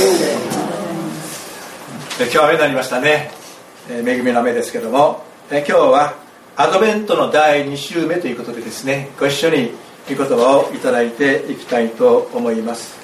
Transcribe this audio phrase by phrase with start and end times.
[0.00, 0.08] 今
[2.26, 3.30] 日は雨になりましたね、
[3.90, 6.14] え恵みの雨ですけども、え今日は
[6.56, 9.10] アドベントの第2週目ということでですね。
[9.20, 9.72] ご一緒に
[10.08, 12.98] 御言葉をいただいていきたいと思います。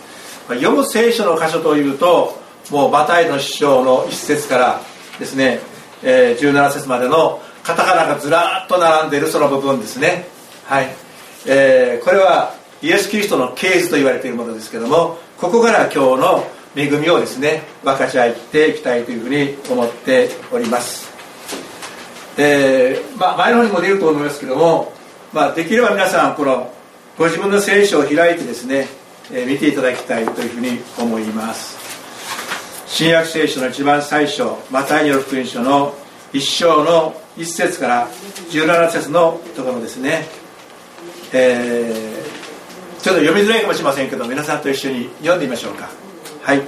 [0.48, 4.80] 読む聖書の箇所というともうマタイの師匠の一節から
[5.18, 5.60] ですね、
[6.02, 10.28] え17節までのカタカナがずらっと並んでいるその部分ですね。
[10.64, 10.88] はい、
[11.46, 21.10] えー、これはイエス・キリストの系図と言われているものですけどもここから今日の恵みをですね分かち合っていきたいというふうに思っております、
[22.36, 24.92] えーまあ、前の方にも出ると思いますけども、
[25.32, 26.70] まあ、できれば皆さんこの
[27.16, 28.88] ご自分の聖書を開いてですね、
[29.32, 31.78] えー、見ていただきたいというふうに思います。
[32.86, 35.94] 新約聖書の一番最初マタイによる福音書の
[36.32, 38.08] 一章の一節から
[38.50, 40.26] 17節のところですね、
[41.32, 46.05] えー、ちょっと読みづらいかもしれませんけど皆さんと一緒に読んでみましょうか。
[46.46, 46.62] はい。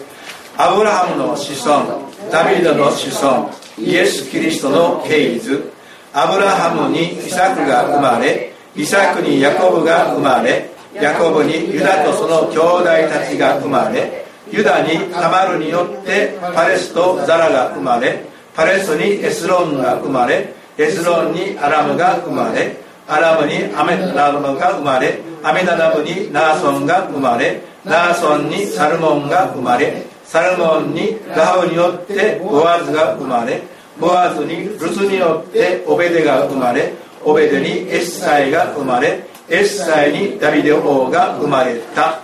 [0.56, 5.70] アブラハムの子孫ダビデの子孫イエス・キリストの系図
[6.12, 18.24] アブラハムにイサクが生まれイサクにヤコブが生まれヤコブにユダとその兄弟たちが生まれユダにタマルによってパレスとザラが生まれ
[18.56, 22.74] パレスにエスロンが生まれエスロンにアラムが生まれ
[23.06, 33.62] アラムにアメナダムが生まれアメナダムにナーソンが生まれナーソンにサルモンが生まれサルモンにガハウによってボアズが生まれ
[33.98, 36.92] ボアズにルツによってオベデが生まれ
[37.24, 42.20] オベデにエッサイが生まれエッサイにダビデ王が生まれた。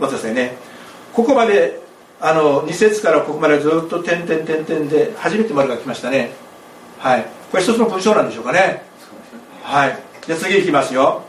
[0.00, 0.56] 待ってくださいね。
[1.12, 1.80] ここまで
[2.18, 6.32] あの2節からここまでずっと点々点々で初めて丸が来ましたね。
[6.98, 7.26] はい。
[7.50, 8.82] これ一つの文章なんでしょうかね。
[9.62, 9.98] はい。
[10.26, 11.22] じゃ次いきますよ。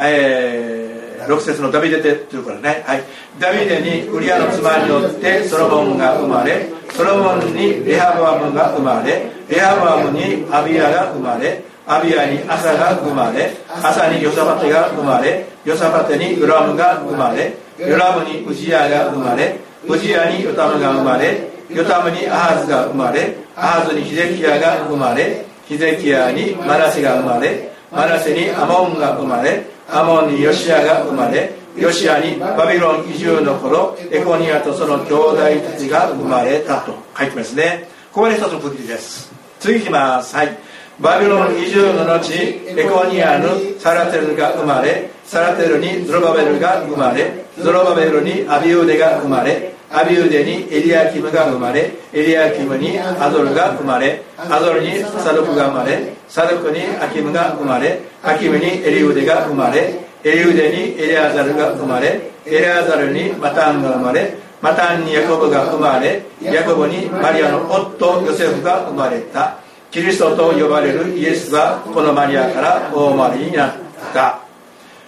[0.00, 0.88] えー
[1.28, 3.04] 6節のダビデテというからね、はい、
[3.38, 35.36] ダビデにウリアの妻によってソロモンが生まれソロモンにレハブアムが生まれレハブアムにアビアが生まれアビアにアサが生まれアサにヨサバテが生まれヨサバテにヨラムが生まれヨラムにウジヤが生まれウジヤにヨタムが生まれヨタムにアハズが生まれアハズにヒゼキヤが生まれヒゼキヤにマナセが生まれマナセにアモンが生まれアモンにヨシヤが生まれヨシヤにバビロン移住の頃エコニアとその兄弟
[35.72, 37.88] たちが生まれたと書いてますね。
[38.12, 39.32] ここで一つ区切りです。
[39.60, 40.34] 次いきます。
[40.34, 40.58] はい。
[41.00, 69.58] バビロン移住の後エコニアにサラテルが生まれサラテルにゾロバベルが生まれゾロバベルにアビウデが生まれアビウデにエリアキムが生まれエリアキムにアゾルが生まれアゾルにサドクが生まれサドクにアキムが生まれアキムにエリウデが生まれエリウデにエリアザルが生まれエリアザルにマタンが生まれマタンにヤコブが生まれヤコブにマリアの夫ヨセフが生まれた。
[69.90, 73.72] キリストと呼ばれるイエスはこのマリアからお生まれになっ
[74.12, 74.40] た。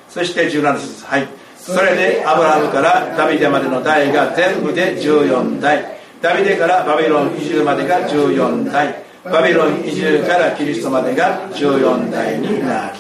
[0.09, 1.05] そして17節。
[1.05, 1.40] はい。
[1.61, 6.01] それでアブラハムからダビデまでの代が全部で14代。
[6.21, 9.05] ダビデからバビロン移住までが14代。
[9.25, 12.97] バビロン移住からキリストまでが14代になる。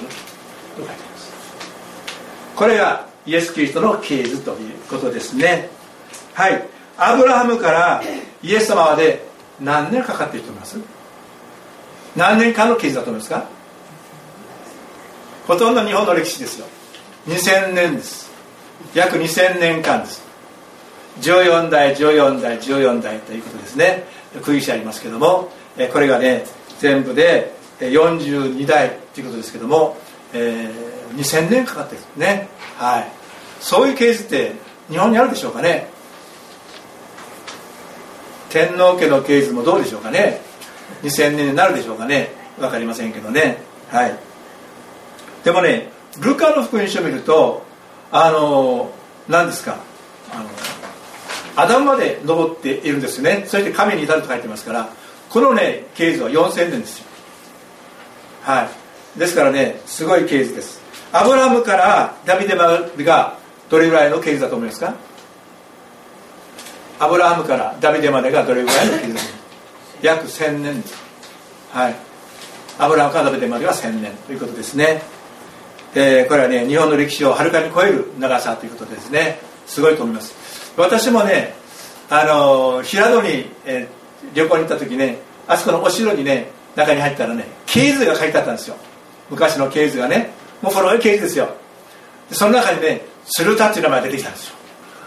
[2.54, 5.70] これがイエス・キリストの系図ということですね。
[6.34, 6.62] はい。
[6.98, 8.02] アブラハムから
[8.42, 9.24] イエス様まで
[9.58, 10.78] 何年かかっていると思います？
[12.14, 13.46] 何年間の系図だと思いますか？
[15.46, 16.66] ほとんど日本の歴史ですよ。
[17.26, 18.29] 2000年です。
[18.94, 20.22] 約2000年間です。
[21.20, 24.04] 14代14代14代ということですね。
[24.42, 25.50] 区切りありますけども
[25.92, 26.44] これがね
[26.78, 29.96] 全部で42代ということですけども、
[30.32, 32.48] えー、2000年かかってるね。
[32.76, 33.08] はい。
[33.60, 34.52] そういうケースって
[34.88, 35.88] 日本にあるでしょうかね。
[38.50, 40.40] 天皇家の系図もどうでしょうかね。
[41.02, 42.30] 2000年になるでしょうかね。
[42.58, 43.62] 分かりませんけどね。
[43.90, 44.18] はい。
[45.44, 45.88] でもね
[46.20, 47.64] ルカの福音書を見ると
[48.12, 48.92] あの
[49.28, 49.78] 何ですか？
[50.32, 50.48] あの
[51.56, 53.44] アダムまで登っているんですよね。
[53.46, 54.88] そして神に至ると書いてますから
[55.28, 57.06] このね経図は4000年ですよ。
[58.42, 58.64] は
[59.16, 59.18] い。
[59.18, 60.80] ですからねすごい経図です。
[61.12, 64.94] アブラムからダビデマルがどれぐらいの経図だと思いますか？
[66.98, 69.18] アブラハムからダビデまでがどれぐらいの経図
[70.02, 70.94] 約1000年です？
[71.72, 71.96] はい。
[72.78, 75.02] アブラハムからダビデまでは1000年ということですね。
[75.94, 79.40] えー、これはね日本の歴史をはるかに超える長さということですね。
[79.66, 80.34] すごいと思います。
[80.76, 81.54] 私もね
[82.08, 83.28] あの平戸に、
[83.64, 88.76] えー、旅行に行った時ねあそこのお城にね中に入ったらね系図が書いてあったんですよ。
[89.30, 90.30] 昔の系図がね。
[90.62, 91.48] もう古い系図ですよ。
[92.30, 94.54] その中にね鶴田っていう名前が出てきたんですよ。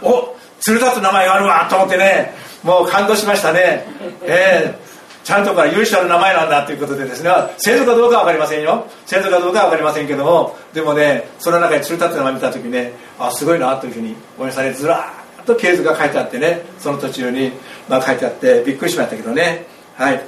[0.02, 2.34] お鶴田って名前があるわと思ってね
[2.64, 3.86] もう感動しましたね。
[4.24, 4.93] えー
[5.24, 7.30] ちゃんとから勇者の名前なんだということでですね。
[7.58, 8.86] 先祖かどうかは分かりませんよ。
[9.06, 10.58] 先祖かどうかは分かりませんけども。
[10.74, 16.62] でもねその中に鶴立って名前見た時ねあすごいなというふうに思いされずらーっと系図が書いてあってね。
[16.78, 17.54] その途中に、
[17.88, 19.66] まあ、書いてあってびっくりしましたけどね。
[19.96, 20.22] はい、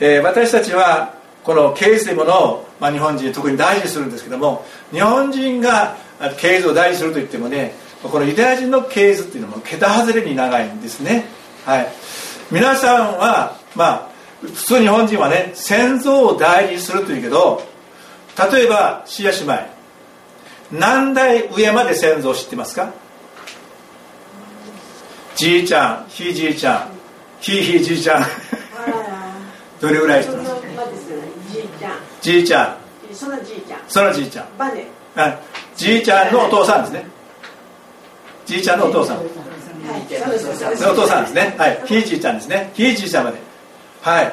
[0.00, 5.96] えー、私たちはこの経図というものを、まあ、日本人特に大事にするんですけども日本人が
[6.36, 11.24] 経図を大事にするといってもねこのユダヤ人の経図っていうのも桁外れに長いんですね。
[11.64, 11.88] はい。
[12.50, 17.62] 皆さんはまあ普通日本人はね先祖を大事にするというけど
[18.52, 19.58] 例えばシア姉妹。
[20.70, 22.92] 何代上まで先祖を知ってますか？
[25.34, 26.90] じいちゃんひいじいちゃん
[27.40, 28.22] ひいひいじいちゃん。
[29.80, 30.50] どれぐらい知ってます？
[32.20, 32.76] じいちゃん。
[33.14, 33.80] そのじいちゃん。
[33.88, 34.46] そのじいちゃん。
[34.58, 34.86] はい
[35.74, 37.06] じいちゃんのお父さんですね。
[38.44, 41.54] じいちゃんのお父さん、はい、お父さんですね。
[41.56, 41.80] はい。
[41.86, 42.72] ひいじいちゃんですね。
[42.74, 43.38] ひいじいちゃんまで
[44.08, 44.32] はい。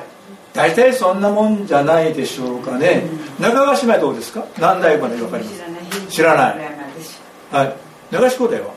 [0.54, 3.04] 大体そんなもんじゃないでしょうかね、
[3.38, 4.46] うん、中川姉妹どうですか？
[4.58, 6.08] 何代まで分かります？
[6.08, 6.58] 知らない。
[7.52, 7.76] はい。
[8.10, 8.74] 中志兄弟は？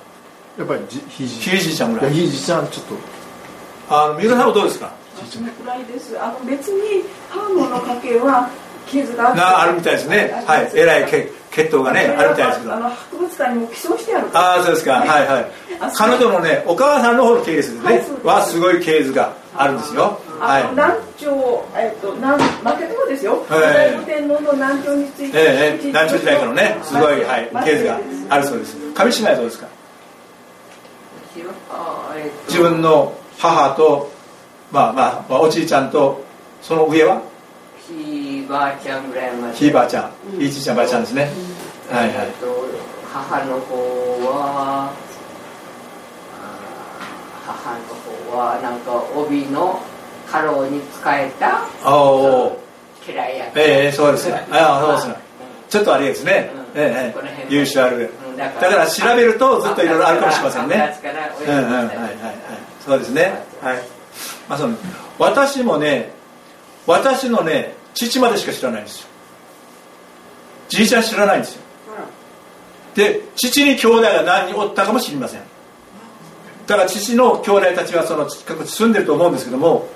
[0.58, 2.12] やっぱりひいじいちゃんぐらい。
[2.12, 3.94] ひいじちゃんちょっと。
[3.94, 4.92] あの三浦さんはどうですか？
[5.30, 6.20] そのくらいです。
[6.20, 8.50] あの別にハーモの家系は
[8.88, 10.32] 傷があるみたいですね。
[10.46, 10.70] はい。
[10.74, 12.74] えらい血血統がねあるみたいですけど。
[12.74, 14.26] あの博物館にも寄贈してある。
[14.36, 14.94] ああそうですか。
[14.94, 15.50] はいはい。
[15.96, 28.76] 彼女のねお母さんの方のケースでね、はすごいケースがあるんですよはい、南朝、えっと、南負けてもですよ、はい、天皇の南朝について、ええ南朝時代からねすごい、はい、ケースがあるそうです。
[28.94, 29.69] 上島はどうですか？
[32.49, 34.11] 自分の母と
[34.73, 36.25] まあまあおじいちゃんと
[36.62, 37.23] その上は？
[37.87, 39.55] ひいばあちゃんぐらいまで。
[39.56, 41.31] ひいばあちゃん、いいじいちゃんばあちゃんですね、
[41.90, 42.29] はいはい。
[43.12, 43.75] 母の方
[44.26, 44.93] は
[47.46, 47.79] 母の
[48.31, 49.81] 方はなんか帯の
[50.30, 51.62] 家老に使えた
[53.06, 54.46] 嫌いやええそうですね。
[54.50, 55.28] ああそうですね。
[55.70, 58.10] ちょっとあれですね、ええ優秀ある。
[58.36, 58.86] だから。
[58.86, 60.76] 調べるとずっといろいろあるかもしれませんね。
[60.76, 62.69] はいはいはい。
[62.88, 63.76] そうですねはい
[64.48, 64.75] まあその
[65.19, 66.10] 私もね
[66.86, 69.08] 私のね父までしか知らないんですよ
[70.70, 71.62] じいちゃん知らないんですよ
[72.94, 75.42] で父に兄弟が何人おったかも知りません
[76.66, 79.88] だから父の兄弟たちはその近くに住んでると思うんですけども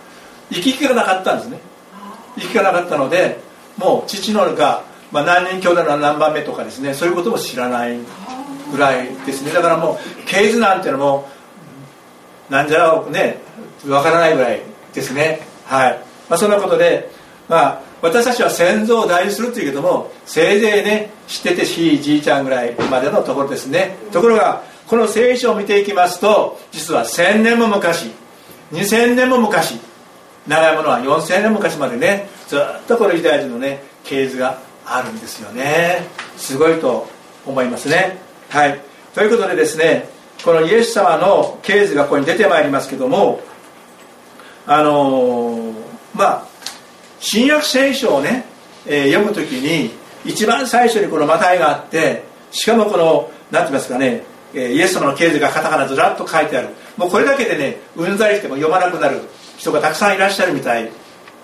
[0.52, 1.58] 行き来がなかったんですね。
[2.36, 3.40] 行きがなかったので
[3.76, 7.98] もう父のが、まあ、何人兄弟の何番目とかですねそういうことも知らない
[8.70, 9.52] ぐらいですね。
[9.52, 11.28] だからもう系図なんていうのも
[12.50, 13.38] なんじゃね
[13.88, 14.60] わからないぐらい
[14.92, 15.40] ですね。
[15.64, 17.10] はい、まあ、そんなことで
[17.48, 23.96] まあ私たちは先祖を大事するというけどもせいぜいね知っててひいじいちゃんぐらいまでのところですね。
[24.12, 28.10] ところがこの聖書を見ていきますと実は1000年も昔
[28.72, 29.78] 2000年も昔
[30.46, 36.06] 長いものは4000年昔までねずっとこのユダヤ人のね系図があるんですよね。
[36.36, 37.06] すごいと
[37.46, 38.18] 思いますね。
[38.48, 38.80] はい。
[39.14, 40.08] ということでですね
[40.44, 43.40] このイエス様の系図がここに出てまいりますけども
[44.66, 45.74] あのー、
[46.14, 46.46] まあ
[47.20, 48.44] 新約聖書をね、
[48.86, 49.92] えー、読む時に
[50.24, 54.24] 一番最初にこのマタイがあってしかもこの何て言いますかね
[54.54, 56.68] イエス様の系図がカタカナずらっと書いてある。
[56.98, 59.20] もうこれだけでねうんざりしても読まなくなる。
[59.62, 60.90] 人がたくさんいらっしゃるみたい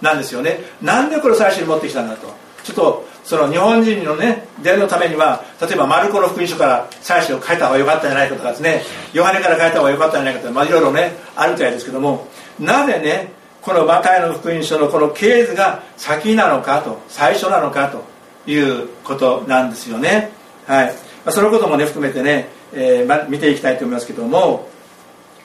[0.01, 0.59] なんですよね。
[0.83, 2.27] なんでこれ最初に持ってきたんだと。
[2.65, 8.83] ちょっとその日本人のね伝のためには例えばマルコの福音書から最初を書いた方が良かったんじゃないかとかですね。
[9.13, 12.27] ヨハネから書いた方が良かったんじゃないかとか、まあ、いろいろねあるみたいですけども。
[12.59, 20.33] なぜねこのマタイの福音書のこの系図が先なのかと最初なのかということなんですよね。
[20.67, 24.69] はい、ま、そのこともね含めてね、えーま、見ていきたいと思いますけども。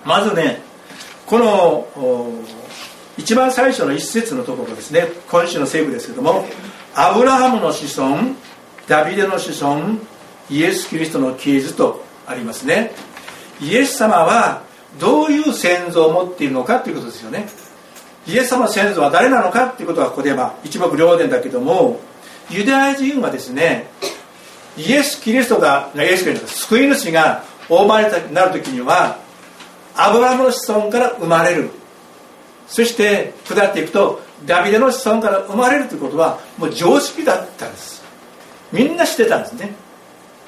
[0.06, 0.62] まずね
[1.26, 1.88] この
[3.18, 5.08] 一番最初の一節のところですね。
[5.30, 6.46] 今週の聖句ですけども
[6.96, 8.34] アブラハムの子孫
[8.88, 10.00] ダビデの子孫
[10.50, 12.92] イエス・キリストの系図とありますね。
[13.62, 14.64] イエス様は
[15.00, 17.48] どういう先祖を持っているのかということですよね。
[18.28, 22.00] イエス様の先祖は誰なのかっていうことがここでまあ一目瞭然だけども
[22.50, 23.88] ユダヤ人はですね
[24.78, 29.20] イエス・キリストがイエス・キリスト救い主がお生まれになる時には
[29.96, 31.70] アブラハムの子孫から生まれる。
[32.68, 38.04] そして下っていくとダビデの子孫から生まれるということはもう常識だったんです。
[38.72, 39.74] みんな知ってたんですね。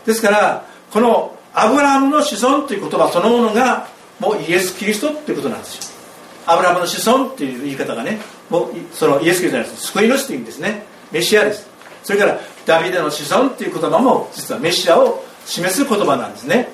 [0.05, 3.87] ですからこのアブラハムの子孫という言葉そのものが
[4.19, 5.95] もうイエス・キリストということなんですよ。
[6.47, 8.19] アブラハムの子孫っていう言い方がね
[8.49, 9.87] もうそのイエス・キリストじゃないです。
[9.87, 10.83] 救い主という意味ですね。
[11.11, 11.67] メシアです。
[12.03, 16.69] それからダビデの子孫っていう言葉も実はメシアを示す言葉なんですね。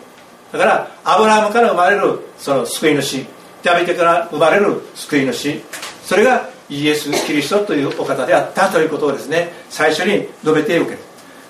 [0.52, 3.26] だからアブラハムから生まれるその救い主
[3.64, 5.62] ダビデから生まれる救い主。
[6.04, 10.98] それがイエス・キリストというお方であったということをですね最初に述べておける。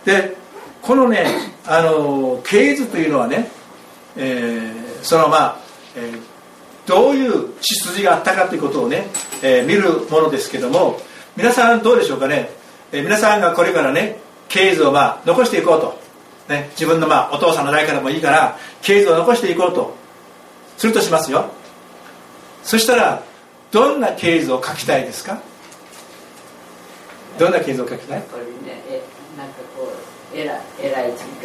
[0.06, 0.36] で
[0.82, 1.26] このね
[1.66, 3.50] あの系図というのはね、
[4.18, 5.58] えー、そのまあ、
[5.96, 6.22] えー、
[6.88, 9.08] どういう血筋があったかということをね、
[9.44, 11.00] えー、見るものですけども
[11.38, 12.50] 皆さんどうでしょうかね、
[12.92, 16.00] え、皆さんがこれからね経図をまあ残していこうと、
[16.50, 20.02] ね、自分のまあお父さんの代からもいいから経図を残していこうと。
[20.82, 21.46] するとしますよ。
[22.64, 23.24] そしたら
[23.72, 25.42] どんな経図を書きたいですか？
[27.40, 28.24] どんな経図を書きたい？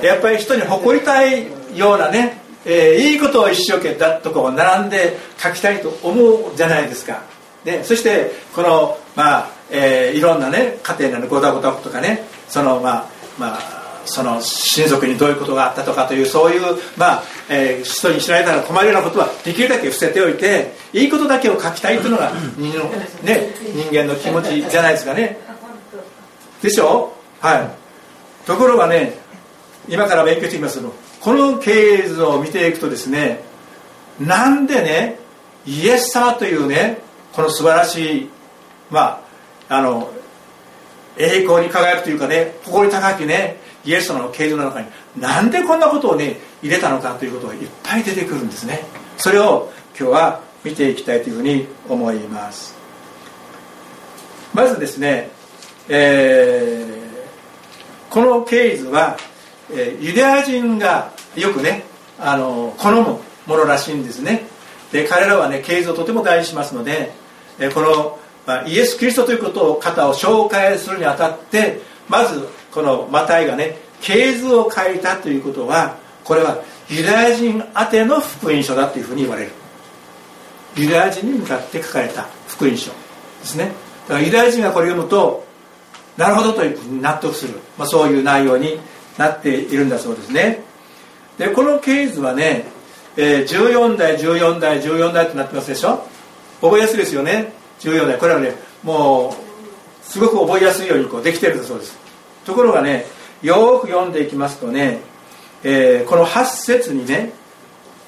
[0.07, 1.47] やっぱり人に誇りたい
[1.77, 6.13] ようなね、えー、いいことを一生懸命だとこう並んで書きたいと思
[6.53, 7.23] うじゃないですか。
[7.65, 13.76] でそしてこのまあ、えー、いろんなね家庭のごたごたとかねそのまあまあ
[14.07, 16.63] その親族にどういうことがあったとかというそういう、
[16.97, 22.85] まあえー、人に知られたら困るようなことはできるだけ伏せておいていいことだけを書きたいというのが人の,、
[23.23, 25.39] ね、人間の気持ちじゃないですかね。
[26.63, 27.13] でしょ？
[27.41, 28.47] はい。
[28.47, 29.19] ところがね
[29.89, 33.41] 今から勉強していきますけどこの経営図を見ていくとですね
[34.21, 35.19] なんでね
[35.67, 36.99] イエス様というね
[37.33, 38.31] この素晴らしい
[38.91, 39.23] ま
[39.69, 40.13] ああの
[41.19, 43.57] 栄光に輝くというかね誇り高きね
[43.87, 48.85] イエス様の形状の中になんでこんなことをね入れたのかということがいっぱい出てくるんですね。
[49.17, 52.75] それを今日は見ていきたいというふうに思います。
[54.53, 55.31] まずですね、
[55.89, 59.17] えー、この経図は、
[59.71, 61.85] えー、ユダヤ人がよくね
[62.19, 64.47] あの好むものらしいんですね。
[64.91, 67.13] で彼らはね経図をとても大事にしますので、
[67.59, 79.53] えー、この、まあ、イエス・キリストということを方を紹介するにあたってまずこのマタイがね系図を書いたということはこれはユダヤ人宛ての福音書だというふうに言われる。
[80.77, 82.97] ユダヤ人に向かって書かれた福音書で
[83.45, 83.73] すね。
[84.07, 85.47] だからユダヤ人がこれを読むと
[86.19, 88.79] なるほどというふうに納得する、まあ、そういう内容に
[89.17, 90.63] なっているんだそうですね。
[91.39, 92.67] でこの系図はね、
[93.17, 96.07] えー、14代14代14代となってますでしょ？
[96.61, 97.55] 覚えやすいですよね。
[97.81, 98.19] 14代。
[98.19, 102.06] これはねもうすごく覚えやすいようにこうできてるんだそうです。
[102.47, 103.05] ところがね
[103.43, 105.01] よく読んでいきますとね、
[105.63, 107.33] えー、この8節にね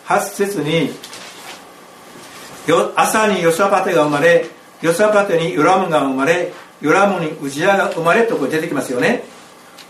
[0.07, 0.90] 8節に
[2.97, 4.47] 朝にヨサパテが生まれ
[4.80, 9.25] ヨサパテにヨラムが生まれヨラムにウジヤが生まれとこれ出てきますよね。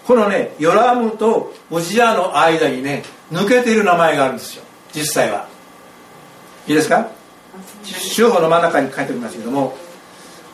[0.07, 4.65] このねヨラムとウジヤの間にね抜けている名前があるんですよ。
[4.95, 5.47] 実際は。
[6.67, 7.11] いいですか？
[7.85, 9.77] 州法の真ん中に書いておりますけども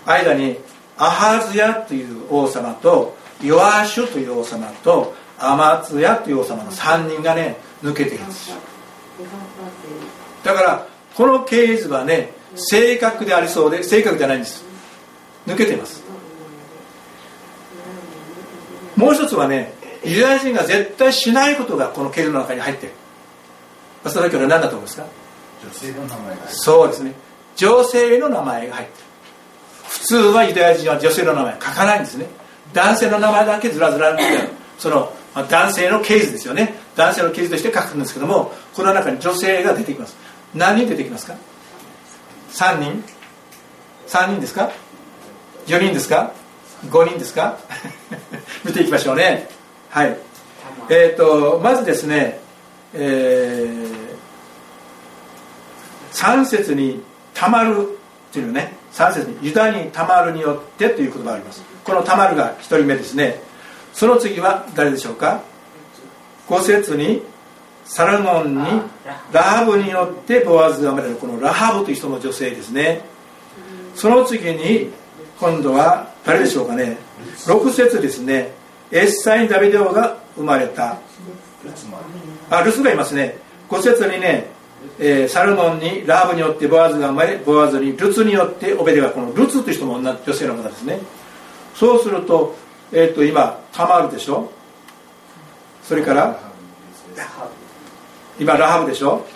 [0.06, 0.56] 間に
[0.96, 8.50] アハズヤという王様とヨアシュという王様とアマツヤという王様の3人がね抜けているんです。
[8.50, 8.56] よ
[10.42, 14.64] だからこの系図はね正確でありそうで正確じゃないんです。
[15.46, 16.02] 抜けています。
[18.96, 19.72] もう一つはね
[20.04, 22.92] ユダヤ人が絶対しないことがこの系図の中に入ってる。
[24.10, 25.06] それは何だと思いますか？
[25.64, 27.14] 女性の名前がそうですね。
[27.56, 29.04] 女性の名前が入ってる。
[29.88, 32.26] 普通はユダヤ人は女性の名前書かないんですね
[32.74, 34.18] 男性の名前だけずらずら
[34.78, 35.12] その、
[35.48, 36.74] 男性のケースですよね。
[36.96, 40.16] 男性のケースとして書くんですけどもこの中に女性が出てきます。
[40.54, 41.34] 何人出てきますか
[42.50, 43.04] ？3人
[44.06, 44.70] ？3人ですか
[45.66, 46.32] ？4人ですか
[46.86, 47.58] ？5人ですか？
[48.64, 49.48] 見ていきましょうね。
[49.90, 50.16] はい。
[50.88, 52.40] えっ、ー、とまずですね
[52.96, 57.02] えー、3節に
[57.34, 57.98] 「たまる」
[58.30, 58.72] っていうね。
[58.92, 61.73] 3節に「ユダにたまるによって」という言葉があります。
[61.84, 63.40] このタマルが1人目ですね。
[63.92, 65.42] その次は誰でしょうか
[66.48, 67.22] ？5節に
[67.84, 68.64] サルモンに
[69.32, 71.16] ラハブによってボアズが生まれる。
[71.16, 73.02] このラハブという人の女性ですね。
[73.94, 74.90] その次に
[75.38, 76.96] 今度は誰でしょうかね
[77.46, 78.52] ？6節ですね。
[78.90, 80.98] エッサイン・ダビデオが生まれた。
[82.50, 83.38] あルスがいますね。
[83.68, 84.46] 5節にね、
[84.98, 90.98] えー、サルモンにラハブによってボアズが生まれボアズにルツによってオベデがこのルツという人も女性の方ですね
[91.74, 92.54] そうすると,、
[92.92, 94.50] えー、と今たまるでしょ？
[95.82, 96.38] それから
[98.38, 99.26] 今ラハブでしょ？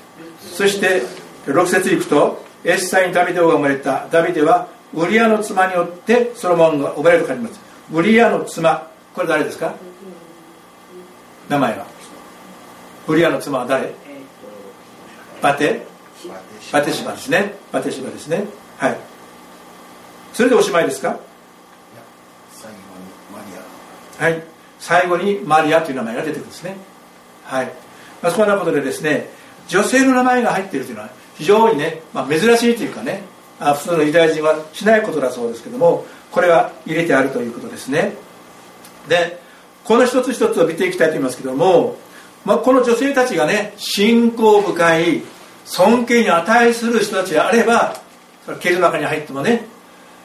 [0.40, 1.02] そして
[1.46, 4.08] 6節いくとエッサインダビデオが生まれた。
[4.10, 7.60] ダビデはウリアの妻によってソロモンが生まれると書きます。
[7.92, 8.88] ウリアの妻。
[9.14, 9.74] これ誰ですか？
[11.48, 11.86] 名前は。
[13.06, 13.92] ウリアの妻は誰？
[15.42, 15.86] バテ？
[16.72, 17.54] バテシバですね。
[17.72, 18.44] バテシバですね。
[18.76, 18.96] はい。
[20.32, 21.18] それでおしまいですか？
[24.18, 24.42] はい。
[24.78, 26.76] 最後にマリアという名前が出てくるんですね。
[27.44, 27.66] はい、
[28.22, 29.28] まあ、そんなことでですね
[29.68, 33.22] 女性の名前が入っているというのは非常にね、まあ、珍しいというかね
[33.58, 38.12] あ普通のユダヤ人はしないことだそうですけどもこれは入れてあるということですね。
[39.08, 39.40] で
[39.84, 41.96] この一つ一つを見ていきたいと思いますけども、
[42.44, 45.22] まあ、この女性たちがね信仰深い
[45.64, 47.94] 尊敬に値する人たちであれば
[48.60, 49.66] 刑の中に入ってもね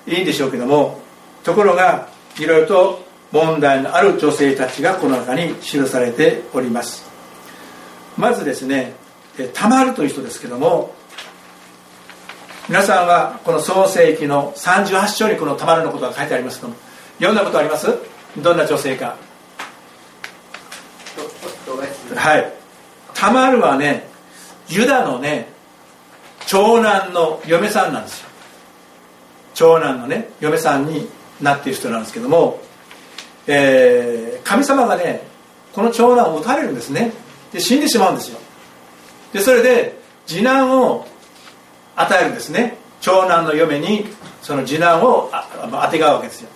[0.05, 0.99] いいんでしょうけども
[1.43, 7.03] ところがいろいろと問題のある女性たちがこの中に記されております。
[8.15, 8.93] まずですね
[9.55, 10.93] タマルという人ですけども
[12.69, 16.75] 皆さんはこの創世記の38章にこのタマルのことが書いてありますけども
[17.15, 17.87] 読んだことあります？
[18.37, 19.17] どんな女性か。
[22.15, 22.53] はい。
[23.15, 24.07] タマルはね
[24.69, 25.51] ユダのね
[26.45, 28.29] 長男の嫁さんなんですよ。
[29.55, 31.09] 長男のね嫁さんに
[31.41, 32.61] なっている人なんですけども、
[33.47, 35.21] えー、神様がね
[35.73, 37.11] この長男を撃たれるんですね。
[37.51, 38.39] で死んでしまうんですよ。
[39.33, 41.07] でそれで次男を
[41.95, 42.77] 与えるんですね。
[43.01, 44.05] 長男の嫁に
[44.41, 46.49] その次男をあてがうわけですよ。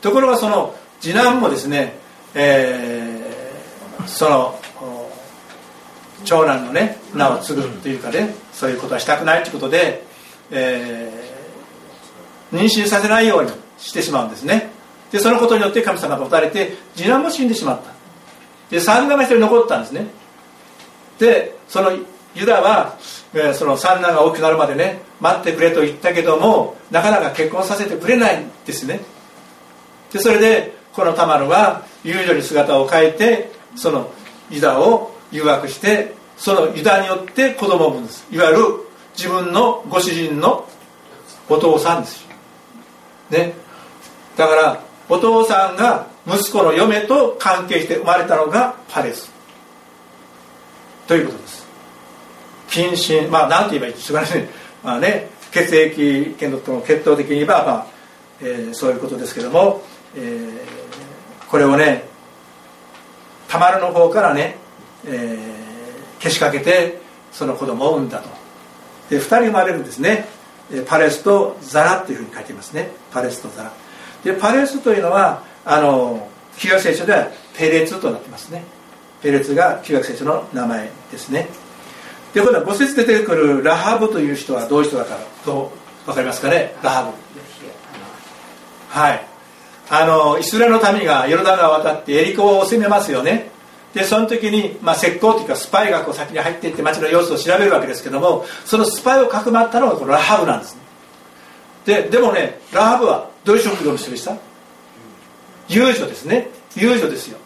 [0.00, 1.94] ところがその次男もですね、
[2.34, 4.58] えー、その
[6.24, 10.04] 長男のね名を継ぐというかねそういうことはしたくないということで、
[10.50, 14.69] えー、妊娠させないようにしてしまうんですね。
[15.10, 17.90] でそのことによって神様が撃たれて次男も死んでしまった。
[18.70, 20.06] で三男が一人残ったんですね。
[21.18, 21.90] でその
[22.34, 22.96] ユダは、
[23.34, 29.00] え、その三男が大きくなるまでね待ってくれと言ったけどもなかなか結婚させてくれないんですね。
[30.12, 34.12] でそれでこのタマルは遊女に姿を変えてその
[34.50, 38.26] ユダを誘惑してそのユダによって子供を産むんです。
[38.30, 38.64] いわゆる
[39.16, 40.68] 自分のご主人の
[41.48, 42.30] お父さんですよ。
[43.30, 43.54] ね。
[44.36, 49.30] だからお父さんが息子の嫁と関係して生まれたのがパレス。
[51.08, 51.66] ということです。
[52.68, 54.48] 近親まあ何て言えばいいですかね
[54.84, 57.86] まあね血液検討との血統的に言えば、まあ
[58.40, 59.82] えー、そういうことですけども、
[60.14, 62.04] えー、これをね
[63.48, 64.58] たまるの方からね、
[65.04, 67.00] えー、けしかけて
[67.32, 68.28] その子供を産んだと。
[69.10, 70.28] で2人生まれるんですね。
[70.86, 72.92] パレスとザラっていうふうに書いてますね。
[73.12, 73.72] パレスとザラ。
[74.24, 76.28] でパレスというのはあの
[76.58, 78.64] 旧約聖書ではペレツとなってますね。
[79.22, 81.48] ペレツが旧約聖書の名前ですね。
[82.34, 85.72] で今度は五節出てくるラハブという人はどういう人だかと
[86.06, 86.74] 分かりますかね？
[86.82, 87.10] ラハブ。
[88.88, 89.26] はい。
[89.88, 93.50] あのイスラエルの民がヨルダン川を渡ってエリコを攻めますよね。
[93.94, 100.76] でその時に、まあ、石膏というかスパイ学を先に入っていって町の様子を調べるわけですけどもそのスパイをかくまったのがこのラハブなんです
[101.84, 104.36] ででもねラハブはどういう職業の人でした
[105.68, 106.48] 遊女ですね。
[106.76, 107.38] 遊女ですよ。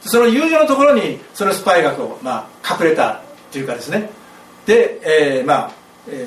[0.00, 4.08] その遊女のところにそのスパイ学を、まあ、隠れたというかですね。
[4.66, 5.72] で、えー、まあ、
[6.08, 6.26] え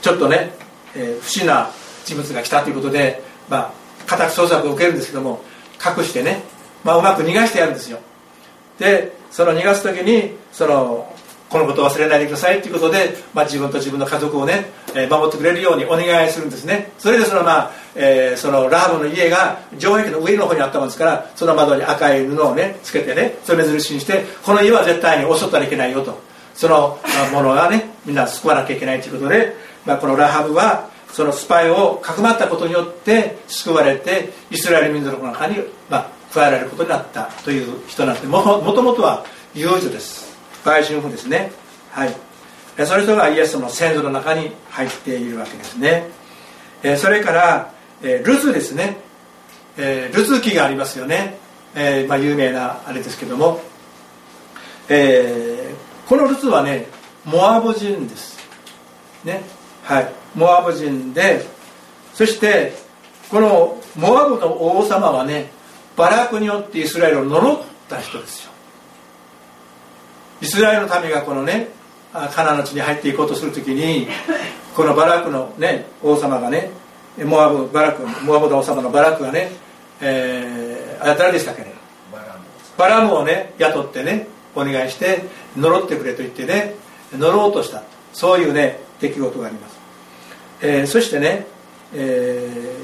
[0.00, 0.52] ー、ちょっとね、
[0.94, 1.70] えー、不審な
[2.04, 3.72] 人物が来たということで、まあ、
[4.06, 5.42] 家宅捜索を受けるんですけども
[5.84, 6.42] 隠してね、
[6.84, 7.98] まあ、うまく逃がしてやるんですよ。
[8.78, 11.12] でその逃がす時にその
[11.48, 16.92] このことを忘れないでくださいということで、まあ、自分と自分の家族をね、えー、守ってくれるようにお願いするんですね。
[16.98, 26.18] それでその,、まあえー、そのラハブの家が城壁の上の方にあったもんですからその窓に赤い布をねつけてねそれ目印にしてこの家は絶対に襲ったらいけないよと。
[26.54, 26.98] その
[27.32, 40.23] ものがねみんな救わなきゃいけないということで、まあ、このラハブはそのスパイをかくまったことによって救われてイスラエル民族の中に、まあ、加えられることになったという人なんでもともとは遊女です。
[40.64, 41.52] 売春婦ですね。
[41.90, 42.14] はい。
[42.86, 46.08] その人がイエスの先祖の中に入っているわけですね。
[46.96, 47.70] それから
[48.02, 48.96] ルツですね。
[49.76, 51.38] ルツ記がありますよね、
[52.08, 53.60] まあ、有名なあれですけども、
[54.88, 55.74] え、
[56.08, 56.86] このルツはね
[57.24, 58.38] モアブ人です。
[59.24, 59.42] ね。
[59.84, 60.12] はい。
[60.34, 61.46] モアブ人で
[62.12, 62.72] そして
[63.30, 65.50] このモアブの王様はね
[65.96, 68.53] バラクによってイスラエルを呪った人ですよ。
[70.44, 71.68] イスラエルの民がこのね
[72.12, 74.06] カナの地に入っていこうとするときに
[74.76, 76.68] このバラクのね王様がね
[77.24, 79.52] モアブバラクモアブの王様のバラクがね、
[80.02, 81.72] えー、あ誰でしたっけね？
[82.76, 85.22] バラムをね雇ってねお願いして
[85.56, 86.74] 呪ってくれと言ってね
[87.16, 87.82] 呪ろうとした。
[88.12, 89.78] そういうね出来事があります、
[90.60, 91.46] えー、そしてね、
[91.94, 92.76] え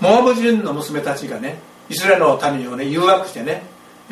[0.00, 1.58] ー、モアブ人の娘たちがね
[1.90, 3.62] イスラエルの民をね誘惑してね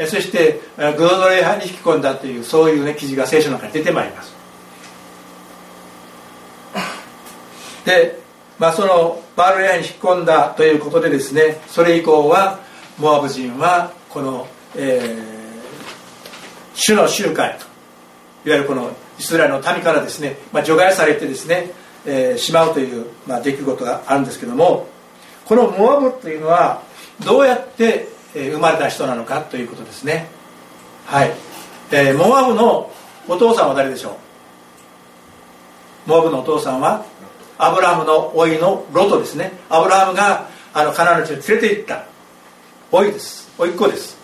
[0.05, 4.37] そしてグロドレ派に引き込んだというそういうね記事が聖書の中に出てまいります。
[7.87, 8.19] で、
[8.59, 12.59] まあ、そのバールヤに引き込んだということでですねそれ以降は
[12.99, 15.17] モアブ人はこの、えー、
[16.75, 17.65] 主の集会と
[18.49, 21.71] いわゆるこのイスラエルの民からですね、まあ、除外されてですね、
[22.05, 24.89] えー、しまうという、まあ、出来事があるんですけども
[25.45, 26.83] このモアブというのは
[27.25, 30.29] どうやって、生まれた人なのかということですね。
[31.07, 31.33] はい、
[31.91, 32.91] えー、モアブの
[33.29, 34.19] お父さんは誰でしょ
[36.07, 36.11] う？
[36.11, 37.05] モアブのお父さんは
[37.59, 39.53] アブラハムの甥いのロトですね。
[39.71, 42.05] アブラハムがあのカナの地に連れて行った。
[42.93, 43.51] 甥いです。
[43.59, 44.17] 甥っ子です。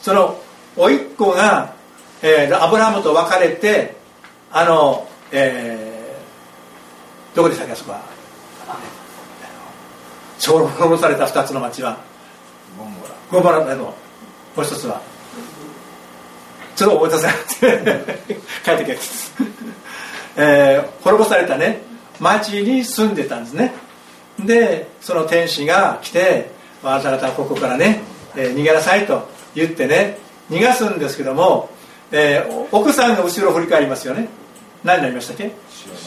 [0.00, 0.40] その
[0.76, 1.74] 甥っ子が、
[2.22, 3.96] えー、アブラハムと別れて
[4.52, 8.02] あの、えー、どこでしたっけあそこは。
[10.40, 12.07] 滅された2つの町は。
[13.30, 13.94] ゴモラのも
[14.56, 15.00] う一つは。
[16.74, 17.66] ちょっと覚えさせ
[18.64, 19.34] 帰ってきます、
[20.38, 21.82] えー、滅ぼされたね。
[22.20, 23.74] 町に住んでたんですね。
[24.38, 26.52] でその天使が来て
[26.84, 28.02] あなた方ここからね、
[28.36, 30.18] えー、逃げなさいと言ってね
[30.50, 31.68] 逃がすんですけども、
[32.12, 34.28] えー、奥さんが後ろを振り返りますよね。
[34.84, 35.50] 何になりましたっけ？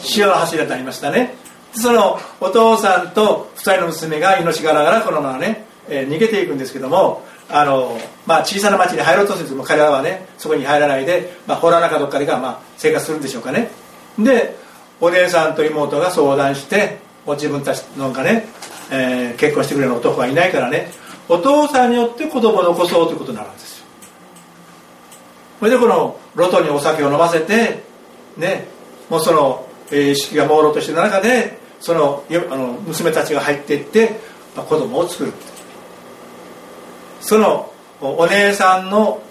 [0.02, 1.34] 潮の柱になりましたね。
[1.74, 13.70] そのお父さんと2人の娘が命がらがらこのままね、え、逃げていくんですけどもあの、まあ、小さな町に入ろうとすると彼らはねそこに入らないで、まあ、洞穴かどっかでが、まあ、生活するんでしょうかね。
[14.18, 14.56] で
[15.00, 18.46] お姉さんと妹が相談して自分たちのがね、
[18.90, 20.92] えー、結婚してくれる男はいないからね
[21.28, 23.86] お父さんによって子供を残そうということになるんですよ。
[25.58, 27.82] それでこのロトにお酒を飲ませて
[28.36, 28.66] ね
[29.08, 34.20] もうその、え、意識が朦朧としてる中でそのあの娘たちが入っていって、
[34.56, 35.32] まあ、子供を作る。
[37.22, 39.22] そのお姉さんの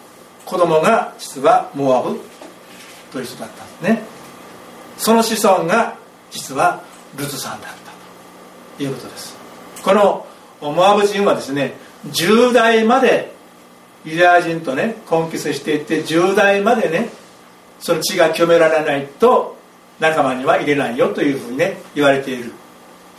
[0.45, 2.19] 子供が実はモアブ
[3.11, 4.03] という人だったんですね。
[4.97, 5.95] その子孫が
[6.31, 6.81] 実は
[7.17, 7.75] ルツさんだった
[8.77, 8.83] と。
[8.83, 9.37] いうことです。
[9.83, 10.25] この
[10.61, 11.73] モアブ人はですね
[12.07, 13.33] 10代まで
[14.05, 17.09] ユダヤ人とね根気していって10代までね
[17.79, 19.57] その血が清められないと
[19.99, 22.53] 仲間には入れないよというふうにね言われている。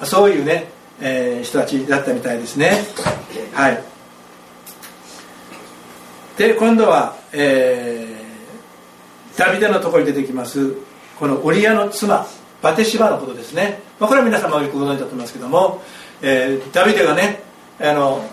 [0.04, 0.68] そういうね、
[1.00, 2.72] えー、人たちだったみたいですね。
[3.52, 3.91] はい。
[6.42, 10.74] で今度は、えー、ダビデのところに出てきます
[11.16, 12.26] このオリアの妻
[12.60, 15.80] バテシバのことですね、まあ、これは皆様よくご存知だと思いますけども、
[16.20, 17.40] えー、ダビデがね
[17.80, 18.24] あの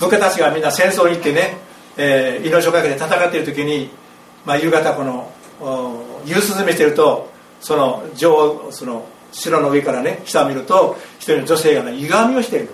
[0.00, 1.56] 部下たちがみんな戦争に行ってね、
[1.96, 3.90] えー、命を懸けて戦っている時に、
[4.44, 5.30] まあ、夕方この
[6.24, 12.70] 夕涼みしてるとその城その城の上からね下を見ると一人の女性がね歪みをしている。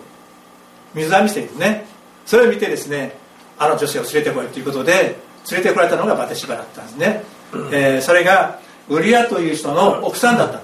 [0.94, 1.84] 水浴びしているね。
[2.24, 3.27] それを見てですね
[3.58, 5.18] あの女性を連れてこいということで
[5.50, 10.60] 連れてこられたのがバテシバだったんですね、うん、えー、それがウリアという人の奥さんだった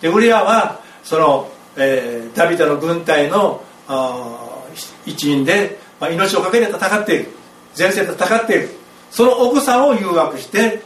[0.00, 3.62] でウリアはその、えー、ダビデの軍隊の
[5.06, 7.30] 一員で、まあ、命を懸けて戦っている。
[7.76, 8.68] 前線で戦っている。
[9.10, 10.82] その奥さんを誘惑して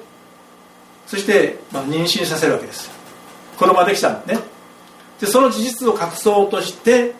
[1.06, 2.90] そして、まあ、妊娠させるわけです。
[3.58, 4.46] 子供ができたんですね。
[5.20, 7.14] でその事実を隠そうとして、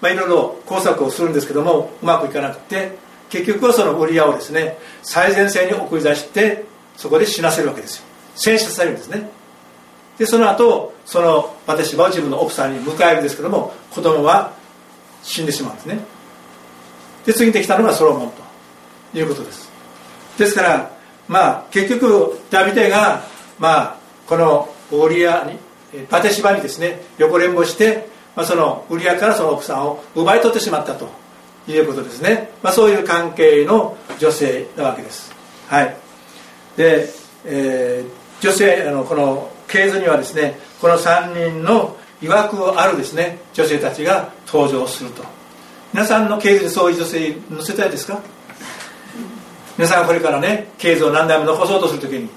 [0.00, 2.96] まあ、いろいろ工作をするんですけどもうまくいかなくて
[3.32, 6.66] 結局はそのウリアをですね最前線に送り出して
[6.98, 8.04] そこで死なせるわけですよ。
[8.36, 9.30] 戦死されるんですね。
[10.18, 14.52] でその後その私は自分の奥さんに迎えるんですけども子供は
[15.22, 16.00] 死んでしまうんですね。
[17.24, 18.32] で次にできたのがソロモン
[19.12, 19.70] ということです。
[20.36, 20.90] ですから
[21.26, 23.24] まあ結局ダビデが
[23.58, 25.58] まあこのオリアに
[26.10, 31.21] パテシバにですね横連合して、まあ、そのウリアからその奥さんを奪い取ってしまったと。
[31.68, 35.32] いうことですね、まあ、そういう関係の女性なわけです。
[35.68, 35.96] はい。
[36.76, 37.08] で、
[37.44, 45.22] えー、女性あのこの系図にはですねこの3人の曰くあるですね女性たちが登場すると。
[45.92, 48.20] 皆さんの系図にそういう女性載せたいですか？
[49.76, 52.28] 皆さんがこれからね系図を何代も残そうとするときに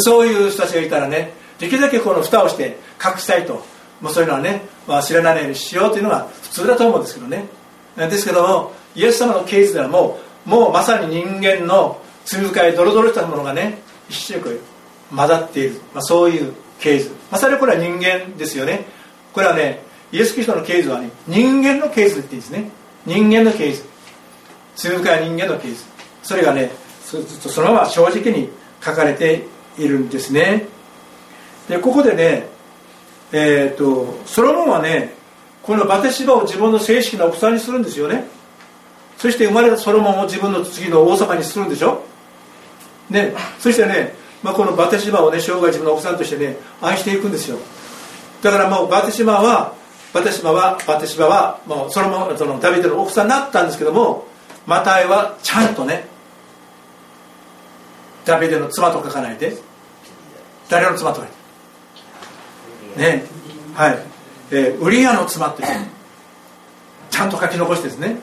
[0.00, 3.62] そういう人たちがいたらねできるだけこの蓋をして隠したいと。
[4.00, 7.46] もうそういうのはね、まあ、知らないようにしようというのが普通だと思うんですけどね。
[8.06, 14.42] ですけどもイエス様の系図ではもうもうまさに人間の罪深いドロドロしたものがね一緒に
[15.14, 18.86] 混ざっている、まあ、そういう系図まさにこれは人間ですよね。
[19.32, 22.70] これはねイエス・キリストの系図はね人間の系図って言うんですね。
[23.04, 23.84] 人間の系図
[24.76, 25.84] 罪深い人間の系図
[26.22, 26.70] それがね
[27.02, 28.48] そのまま正直に
[28.84, 29.44] 書かれて
[29.78, 30.66] いるんですね。
[31.68, 32.46] でここでね
[33.32, 35.14] えっ、ー、とソロモンはね
[35.68, 38.24] このバテシバを自分の正式な奥さんにするんですよね。
[39.18, 42.04] そして生まれたソロモンを自分の次の王様にするんでしょ。
[43.10, 43.34] ね。
[43.58, 47.58] そしてね、まあ、このバテシバをね生涯自分の奥さんとしてね愛していくんですよ。
[48.40, 49.74] だからもうバテシバは
[50.14, 54.26] バテシバはバテシバはもうソロモンそのダビデの奥さんになったんですけども
[54.64, 56.06] マタイはちゃんとね
[58.24, 59.54] ダビデの妻と書かないで
[60.70, 61.28] 誰の妻と書い
[62.94, 63.24] てね。
[63.74, 64.07] はい。
[64.50, 65.62] えー、ウリアの妻って
[67.10, 68.16] ちゃんと書き残してですね。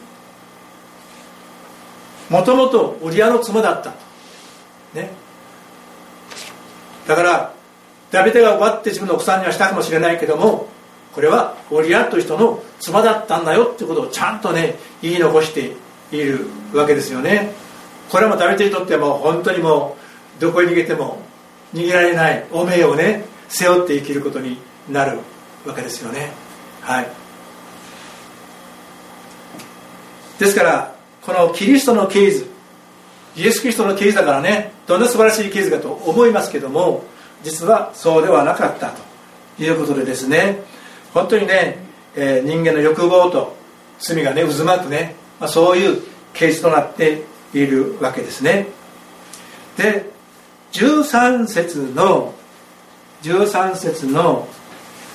[2.30, 3.92] もともとウリアの妻だった。
[4.94, 5.12] ね。
[7.08, 7.54] だから
[8.12, 10.68] ダビデが終わって自分の奥さんにはしたかもしれないけども
[11.14, 15.76] これはオリアという人の妻だったんだよってことをちゃんとね言い残して
[16.12, 17.52] いるわけですよね。
[18.10, 19.98] これもダビデにとっても本当にも
[20.38, 21.20] うどこに逃げても
[21.74, 24.58] 逃げられない汚名をね背負って生きることに
[24.90, 25.20] なる。
[25.66, 26.32] わけですよね。
[26.82, 27.08] はい。
[30.40, 32.48] ですからこのキリストのケーズ
[33.38, 37.04] イエス・キリストのケーズだからねどんな素晴らしいケーズかと思いますけども
[37.44, 38.92] 実はそうではなかった
[39.58, 40.62] ということでですね
[41.14, 41.78] 本当にね、
[42.16, 43.56] えー、人間の欲望と
[44.00, 46.02] 罪がね渦巻くね、まあ、そういう
[46.34, 47.24] ケースとなって
[47.54, 48.68] いるわけですね。
[49.78, 50.10] で
[50.74, 52.34] 13節の
[53.24, 54.48] 13節の、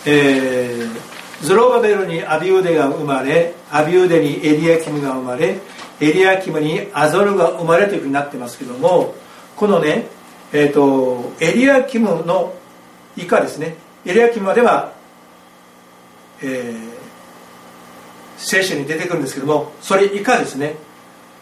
[0.06, 5.58] えー、ズロバベルにアビウデが生まれアビウデにエリアキムが生まれ
[6.00, 9.14] エリアキムにアゾルが生まれというふうになってますけども
[9.56, 10.06] このね、
[10.52, 12.54] えーと、エリアキムの
[13.16, 13.76] 以下ですね。
[14.06, 14.94] エリアキムまでは、
[16.40, 16.90] えー、
[18.38, 20.76] 聖書に出てくるんですけどもそれ以下ですね、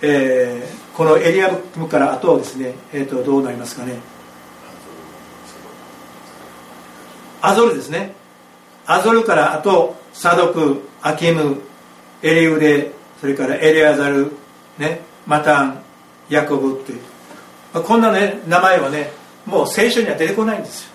[0.03, 4.01] えー、このエリアキムからあとはですね、えーと、どうなりますかね。
[7.41, 8.18] アゾルですね。
[8.89, 11.61] アゾルからあとサドクアキム
[12.23, 14.33] エリウデそれからエレアザル
[14.79, 15.83] ね、マタン
[16.29, 16.93] ヤコブって。
[16.93, 17.01] いう、
[17.75, 19.11] まあ、こんなね名前はね
[19.45, 20.93] もう聖書には出てこないんですよ。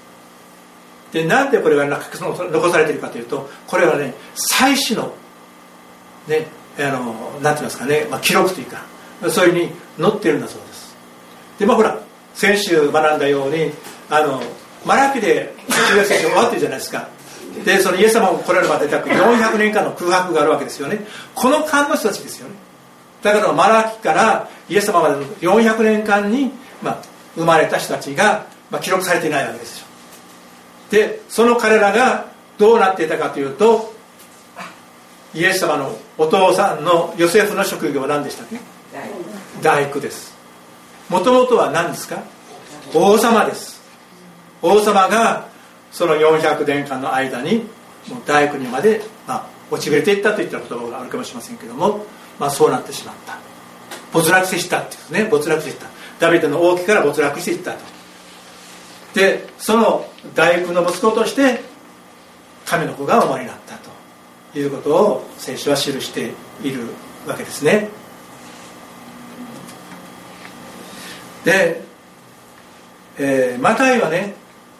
[1.12, 5.14] でなんでこれが残されているかというとこれはね祭祀の
[6.28, 6.48] ね
[6.80, 8.84] あのなんて言いますかね、まあ、記録というか
[9.30, 10.96] それに載ってるんだそうです。
[11.60, 12.00] でまあほら
[12.34, 13.72] 先週学んだように
[14.10, 14.42] あの
[14.86, 15.54] マラキで
[15.92, 17.08] 旧約聖書終わってるじゃないですか。
[17.66, 21.06] でそのイエス様が来られるまで約400年間の空白があるわけですよね。
[21.36, 22.56] この間の人たちですよね。
[23.22, 27.02] だからマラキからイエス様までの400年間に、まあ、
[27.36, 29.88] 生まれた人たちが、まあ、記録されていないわけですよ。
[30.92, 32.26] でその彼らが
[32.58, 33.94] どうなっていたかというと
[35.34, 38.60] イエス様のお父さんのヨセフの職業は何でしたっけ？
[39.62, 40.36] 大工です。
[41.10, 42.22] もともとは何ですか？
[42.94, 43.82] 王様です。
[44.62, 45.48] 王様が
[45.94, 47.60] その400年間の間に
[48.10, 52.06] もう大工にまで、まあ、落ちぶれていったといった言葉があるかもしれませんけども
[52.40, 53.38] まあ、そうなってしまった。
[54.12, 55.88] 没落していったっていうね没落していった。
[56.20, 57.80] ダビデの王家から没落していったと。
[59.14, 61.62] でその大工の息子として
[62.66, 63.94] 神の子がお生まれになったと。
[64.56, 66.32] いうことを聖書は記して
[66.64, 66.82] いる
[67.26, 67.90] わけですね。
[71.44, 71.82] で、
[73.18, 74.36] えー、マタイはね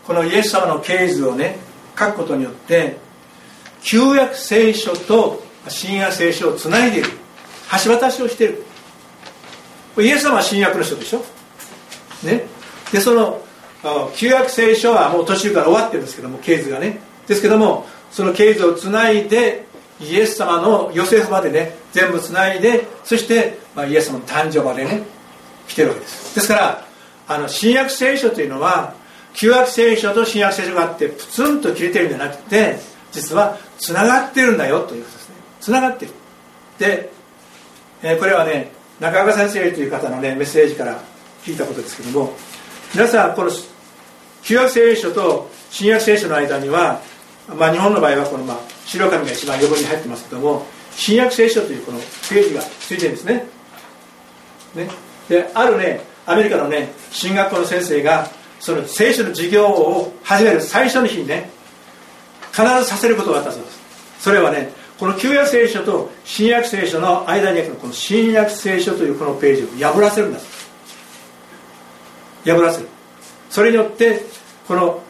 [0.06, 1.58] このイエス様の経図をね
[1.98, 2.98] 書くことによって
[3.82, 7.10] 旧約聖書と新約聖書をつないでいる。
[7.86, 8.64] 橋渡しをしている。
[9.98, 11.24] イエス様は新約の人でしょ？
[12.24, 12.46] ね？
[12.92, 13.42] でその
[14.16, 17.00] 旧約聖書はもう途中から終わってるんですけども経図がね。
[17.28, 19.66] ですけどもその経図をつないで
[20.00, 25.04] イエス様のヨセフまでね全部つないでそして、まあ、イエス様の誕生までね
[25.68, 26.36] 来てるわけです。
[26.36, 26.86] ですから
[27.28, 28.96] あの新約聖書というのは
[29.34, 32.80] 旧約聖書と新約聖書があってプツンと切れてるんじゃなくて
[33.12, 35.36] 実はつながってるんだよということですね。
[35.60, 36.12] つながってる。
[36.80, 37.12] で
[38.02, 41.02] えこれはね中岡先生という方のねメッセージから
[41.44, 42.34] 聞いたことですけども
[42.94, 43.52] 皆さんこの
[44.44, 47.02] 旧約聖書と新約聖書の間には、
[47.58, 53.46] まあ、日本の場合はこの、まあ、白紙が一番横に入ってますけども新約聖書というこのページがついてるんですね。
[54.76, 54.90] ね。
[55.30, 58.30] であるねアメリカのね進学校の先生が
[58.64, 61.50] その聖書の授業を始める最初の日にね
[62.54, 63.80] 必ずさせることがあったそうです。
[64.22, 70.40] それはねこの旧約聖書と新約聖書の間にあるこの新約聖書というこのページを破らせるんだ
[72.46, 72.88] 破らせる。
[73.50, 74.22] それによって
[74.66, 75.04] この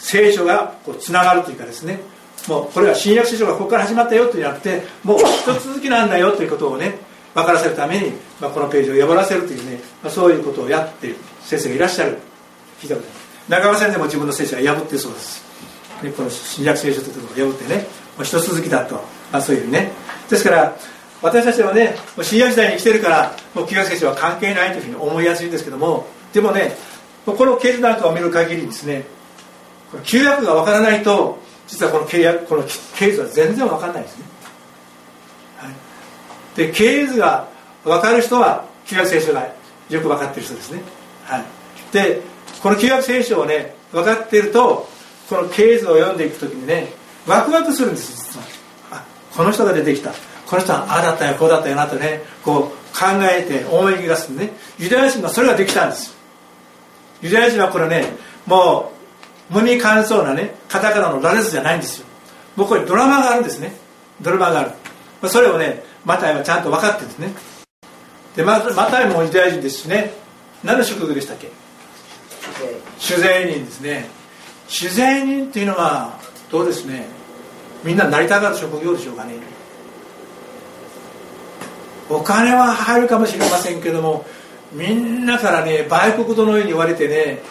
[0.00, 2.00] 聖書がこうつながるというかですね
[2.48, 6.98] もうこれは新約聖書がここから始まったよというじゃなくてもう一続きなんだよということをね
[7.34, 12.18] 分からせるために、まあ、このページを破らせるというね、まあ、そういうことをやっている先生がいらっしゃる。
[12.80, 13.08] 聞いたこと
[13.48, 15.44] 中川先生も自分の聖書は破ってそうです、
[16.02, 17.86] ね、この新約聖書というところを破ってね
[18.16, 18.94] もう一続きだと。
[19.30, 19.92] まあそういうね。
[20.28, 20.76] ですから
[21.22, 26.76] 私たちはねもう新約時代に来てるからもう旧約聖書は関係ないというふうに思いやすいんですけどもでもね
[27.24, 29.04] この経図なんかを見る限りですね
[30.04, 32.64] 旧約がわからないと実はこの契約この
[32.96, 34.24] 経図は全然わからないですね、
[35.58, 35.74] はい、
[36.56, 37.48] で経図が
[37.84, 39.48] 分かる人は旧約聖書が
[39.88, 40.82] よく分かってる人ですね、
[41.24, 41.44] はい、
[41.92, 42.22] で
[42.62, 44.88] この旧約聖書をね分かっていると
[45.28, 46.92] この経図を読んでいく時にね
[47.26, 48.46] ワクワクするんです実は。
[48.92, 49.04] あ
[49.36, 50.12] この人が出てきた。
[50.46, 52.62] この人はああだったよこうだったよなとねこう
[52.96, 54.52] 考えて思い気がすね。
[54.78, 56.16] ユダヤ人がそれができたんです
[57.20, 58.04] ユダヤ人はこれね
[58.46, 58.92] も
[59.50, 62.06] う無味乾燥なねカタカナの羅列じゃないんですよ。
[62.54, 63.74] もうこれドラマがあるんですね。
[64.20, 64.64] ドラマがあ
[65.22, 65.28] る。
[65.28, 67.32] それをねマタイはちゃんと分かってるんですね。
[68.36, 70.12] でマタイもユダヤ人ですしね。
[70.62, 71.50] 何の職業でしたっけ？
[72.98, 74.08] 酒税人ですね。
[74.68, 76.18] 酒税人っていうのは
[76.50, 77.06] どうですね。
[77.84, 79.34] みんななりたがる職業でしょうかね。
[82.08, 84.24] お金は入るかもしれませんけども
[84.72, 87.42] みんなからね売国度のように言われてね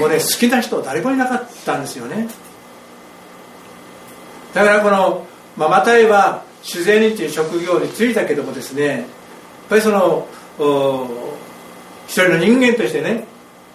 [0.00, 2.28] もうね好きな人誰もいなかったんですよね。
[4.52, 9.04] だからこの、まあ、マタイは酒税人という職業に就いたけどもですねやっ
[9.68, 10.26] ぱりその
[12.08, 13.26] 一人の人間としてね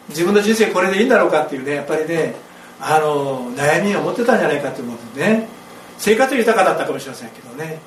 [0.09, 2.35] 自分の人生これでいいんだろうかっていうねやっぱりね
[2.79, 5.47] あの悩みを持ってたんじゃないかと思うんですね。
[5.97, 7.79] 生活豊かだったかもしれませんけどね。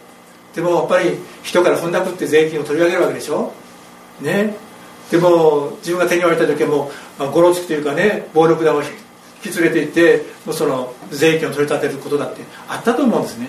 [0.55, 3.53] でもやっぱり人から踏んだくって税金を取り上げるわけでしょ？
[4.23, 4.55] ね。
[5.11, 8.89] でも自分が手に負えた時はもう、まあ、ゴロつきというかね暴力団を引
[9.53, 13.49] き連れて行ってもうその税金を取り立てることだってあったと思うんですね、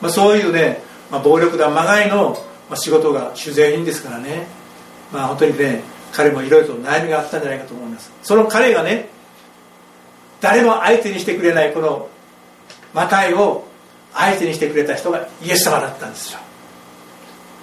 [0.00, 2.38] まあ、そういうね、まあ、暴力団まがいの
[2.76, 4.46] 仕事が酒税人ですからね。
[5.12, 5.82] まあ本当にね
[6.14, 8.12] 彼もいろいろと悩みがあったんじゃないかと思います。
[8.22, 9.08] その彼がね
[10.40, 12.08] 誰も相手にしてくれないこの
[12.92, 13.66] マタイを
[14.12, 16.38] 相手にしてくれた人がイエス様だったんですよ。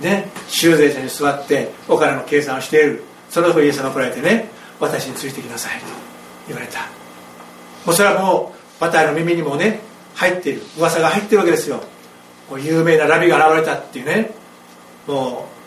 [0.01, 3.03] ね修税者に座ってお金の計算をしている。
[3.29, 5.85] その時イエス様来られてね私についてきなさいと
[6.47, 6.79] 言われた。
[7.85, 9.79] もうそれはもうマタイの耳にもね
[10.15, 10.61] 入っている。
[10.77, 11.81] 噂が入ってるわけですよ。
[12.49, 14.31] もう有名なラビが現れたっていうね。
[15.07, 15.60] もう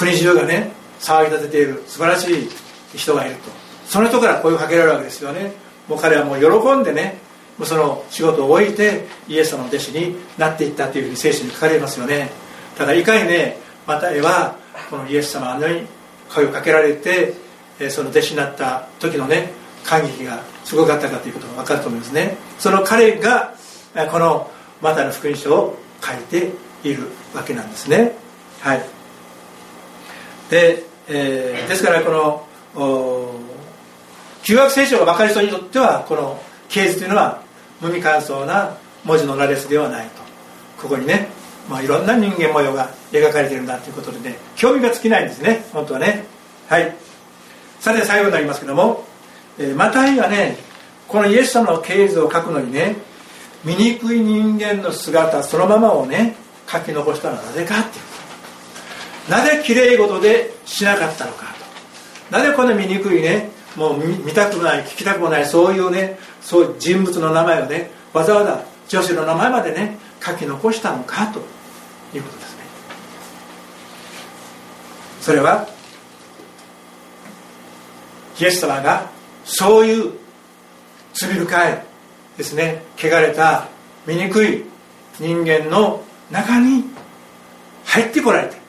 [0.00, 2.48] 国中がね騒ぎ立てている素晴らしい
[2.96, 3.50] 人がいると。
[3.86, 5.52] その人から声をかけられるわけですよね。
[5.88, 7.18] もう彼はもう喜んでね
[7.58, 12.30] もうその仕事を置いてイエス様の弟子になっていったというふうに聖書に書かれますよね。
[12.78, 14.56] ただいかにねマタイは
[14.88, 15.86] このイエス様に
[16.32, 17.34] 声をかけられて
[17.90, 19.52] その弟子になった時のね
[19.84, 22.36] 感激がすごかったかということが分かると思いますね。
[22.58, 23.54] その彼が
[24.10, 26.52] このマタイの福音書を書いて
[26.84, 28.12] いるわけなんですね。
[28.60, 28.99] はい。
[30.50, 32.46] で、えー、ですからこの
[34.42, 37.42] 旧約聖書が分かる人にとってはこの啓示というのは
[37.80, 40.20] 無味乾燥な文字の羅列ではないと。
[40.82, 41.28] ここにね、
[41.68, 46.24] まあ、いろんな人間模様が描かれてるんだということでね興味が尽きないんですね本当はね。
[46.68, 46.96] はい。
[47.80, 49.04] さて最後になりますけども、
[49.58, 50.56] えー、マタイがね
[51.06, 52.96] このイエス様の経図を書くのにね
[53.64, 56.34] 醜い人間の姿そのままをね
[56.66, 58.09] 書き残したのはなぜかっていう。
[59.30, 61.46] なぜきれい事でしなかったのか。
[62.30, 71.38] となぜこの醜いねもう見たくもない聞きたくもないそういうねそういう人物の名前をねわざわざ女性の名前までね書き残したのかと
[72.12, 72.64] いうことですね。
[75.20, 75.68] それは
[78.40, 79.10] イエス様が
[79.44, 80.12] そういう
[81.14, 81.84] 罪深い
[82.36, 83.68] ですね汚れた
[84.06, 84.64] 醜い
[85.20, 86.84] 人間の中に
[87.84, 88.59] 入ってこられて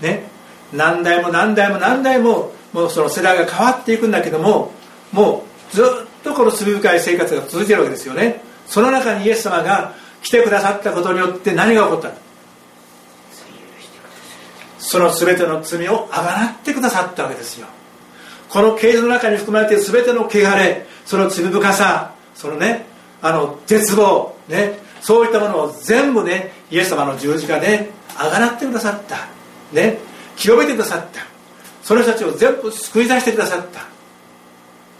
[0.00, 0.28] ね。
[0.72, 4.72] 何代も何代も何代ももうその世代が変わっていくんだけども
[5.12, 5.86] もうずっ
[6.22, 8.42] とこの罪深い生活が続いてるわけですよね。
[8.66, 12.10] その中にイエス様が来てくださったことによって何が起こった
[14.78, 17.66] その全ての罪をあがなってくださったわけですよ。
[18.48, 22.86] この刑事の中に含まれている全ての汚れその罪深さそのね
[23.22, 29.39] あの絶望ねそういったものを全部ねイエス様の十字架であがなってくださった。
[29.72, 29.98] ね
[30.36, 31.20] 清めてくださった。
[31.82, 33.80] その人たちを全部救い出してくださった。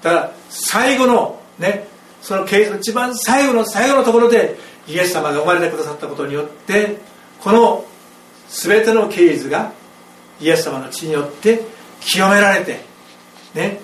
[0.03, 1.87] だから最後のね
[2.23, 4.57] その刑事の一番最後の最後のところで
[4.87, 6.99] イエス様が生まれてくださったことによって
[7.41, 7.85] この
[8.49, 9.73] 全ての刑事が
[10.41, 11.63] イエス様の血によって
[12.01, 12.81] 清められて
[13.55, 13.81] ね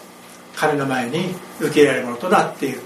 [0.56, 2.80] 神の前に受け入れられるものとなっている。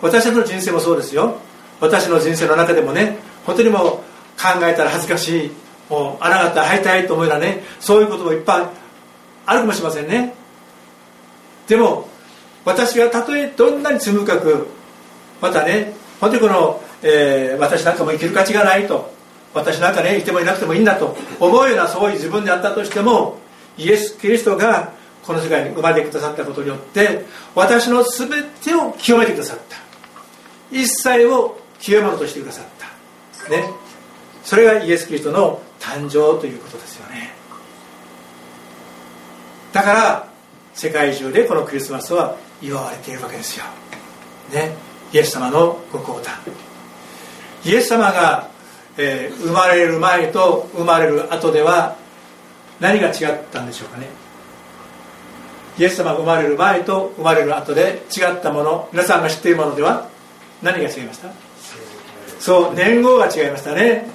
[0.00, 1.36] 私たちの人生もそうですよ。
[1.80, 3.86] 私の人生の中でもね本当にもう
[4.40, 5.50] 考えたら恥ずかしい
[5.92, 8.66] もうあなた会いたいと思うようなねそういうこともいっぱい
[9.44, 10.32] あるかもしれませんね。
[11.68, 12.08] でも
[12.64, 14.68] 私がたとえどんなに罪深く
[15.42, 19.12] またね本当にこの、えー、私なんかも生きる価値がないと
[19.52, 23.38] 私なんかねいてもいなくてもいいんだと思うようなそういう自分であったとしても
[23.76, 29.76] イエス・キリストがこの世界に生まれてくださったことによって私の全てを清めてくださった。
[30.70, 32.64] 一切を清めとしてくださっ
[33.44, 33.50] た。
[33.50, 33.82] ね。
[34.42, 37.34] それがイエス・キリストの誕生ということですよね。
[39.72, 40.28] だから
[40.74, 43.64] 世界中でこのクリスマスは祝われているわけですよ、
[44.52, 44.74] ね、
[45.12, 46.30] イエス様のご降誕。
[47.64, 48.48] イエス様が、
[48.96, 51.96] えー、生まれる前と生まれる後では
[52.80, 54.08] 何が違ったんでしょうかね。
[55.78, 60.08] イエス様が生まれる前と生まれる後で違ったもの皆さんが知っているものでは
[60.62, 61.32] 何が違いました？
[62.38, 64.08] そう年号が違いましたね。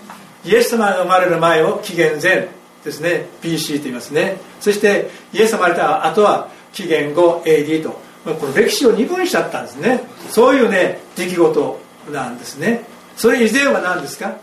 [0.48, 2.48] イエス様が生まれる前を紀元前
[2.84, 3.26] ですね。
[3.42, 4.38] BC と言いますね。
[4.62, 8.08] そしてイエス様が生まれた後は紀元後 AD と。
[8.24, 10.02] この歴史を二分しちゃったんですね。
[10.30, 11.80] そういうね出来事
[12.12, 12.84] なんですね。
[13.16, 14.38] それ以前は何ですか？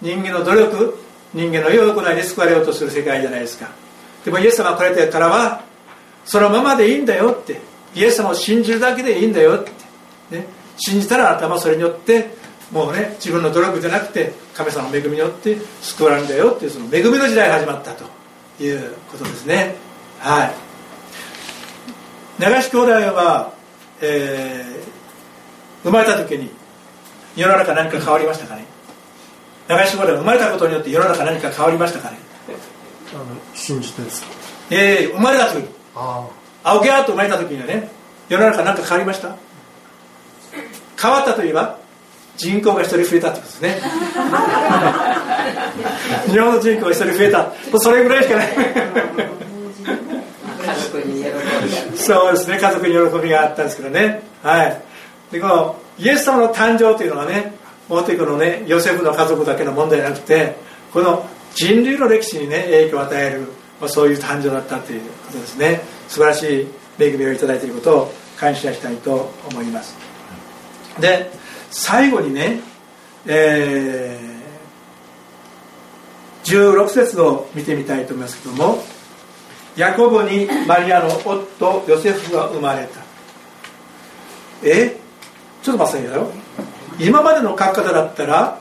[0.00, 0.98] 人間の努力
[1.34, 3.68] 人間の良くないで救われようとする世界じゃないですか。
[4.24, 5.62] でもイエス様が来られてからは
[6.24, 7.60] そのままでいいんだよって。
[7.94, 9.70] イエス様を信じるだけでいいんだよって、
[10.36, 10.46] ね、
[10.76, 12.30] 信じたら頭それによって
[12.72, 18.04] もうね自分の努力じゃなくて神様の恵みによって救われるんだよっていうその恵みの時代が始まったと。
[18.62, 19.74] いうことですね。
[20.18, 20.52] はい。
[22.38, 23.54] 流し兄弟は、
[24.02, 26.50] えー、生まれた時に
[27.34, 28.66] 世の中何か変わりましたかね？
[29.66, 32.18] 流し兄弟が生まれたことによって世の中何か変わりましたかね？
[33.14, 34.28] あの信じてですか？
[34.70, 35.68] ええー、生まれた時に。
[35.96, 36.28] あ
[36.62, 36.70] あ。
[36.74, 37.88] 青木アート生まれた時にはね
[38.28, 39.36] 世の中何か変わりました？
[41.00, 41.78] 変わったといえば？
[42.40, 43.78] 人口が一人増えたってことですね。
[46.30, 47.52] 日本の人口が一人増えた。
[47.78, 48.48] それぐらいしかない。
[48.48, 48.54] 家
[50.74, 51.28] 族に喜
[51.92, 52.58] びそうですね。
[52.58, 54.22] 家族に喜びがあったんですけどね。
[54.42, 54.82] はい。
[55.30, 57.52] でこのイエス様の誕生というのはね
[57.88, 60.56] もっとこのねヨセフの家族だけの問題じゃなくて
[60.94, 63.40] この人類の歴史にね影響を与える、
[63.80, 65.82] まあ、そういう誕生だったということですね。
[66.08, 66.66] 素晴らしい
[66.98, 69.94] 恵みをいただいていることを感謝したいと思います。
[70.98, 71.30] で
[71.70, 72.60] 最後にね、
[73.26, 78.82] えー、16節を見てみたいと思いますけども
[79.76, 83.00] ヤコブにマリアの夫ヨセフが生まれた。
[84.62, 84.96] え？
[85.62, 86.30] ちょっと待ってくだよ。
[86.98, 88.58] 今までの書き方だったら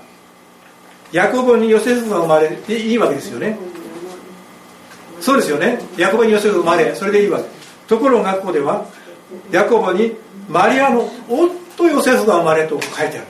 [1.11, 3.57] ヤコブにヨセフが生まれていいわけですよね。
[5.19, 5.79] そうですよね。
[5.97, 7.45] ヤコブにヨセフが生まれそれでいいわけ。
[7.87, 8.85] ところがここでは
[9.51, 10.15] ヤコブに
[10.47, 13.27] マリアの夫ヨセフが生まれと書いてある。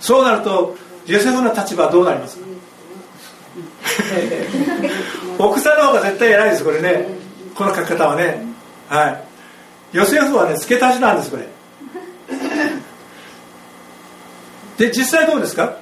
[0.00, 2.42] そうなるとヨセフの立場はどうなりますか？
[5.38, 7.06] 奥さんの方が絶対偉いですこれね。
[7.54, 8.42] この書き方はね。
[8.88, 9.24] はい。
[9.92, 11.46] ヨセフはね付け足しなんですこれ。
[14.78, 15.76] で実際どうですか？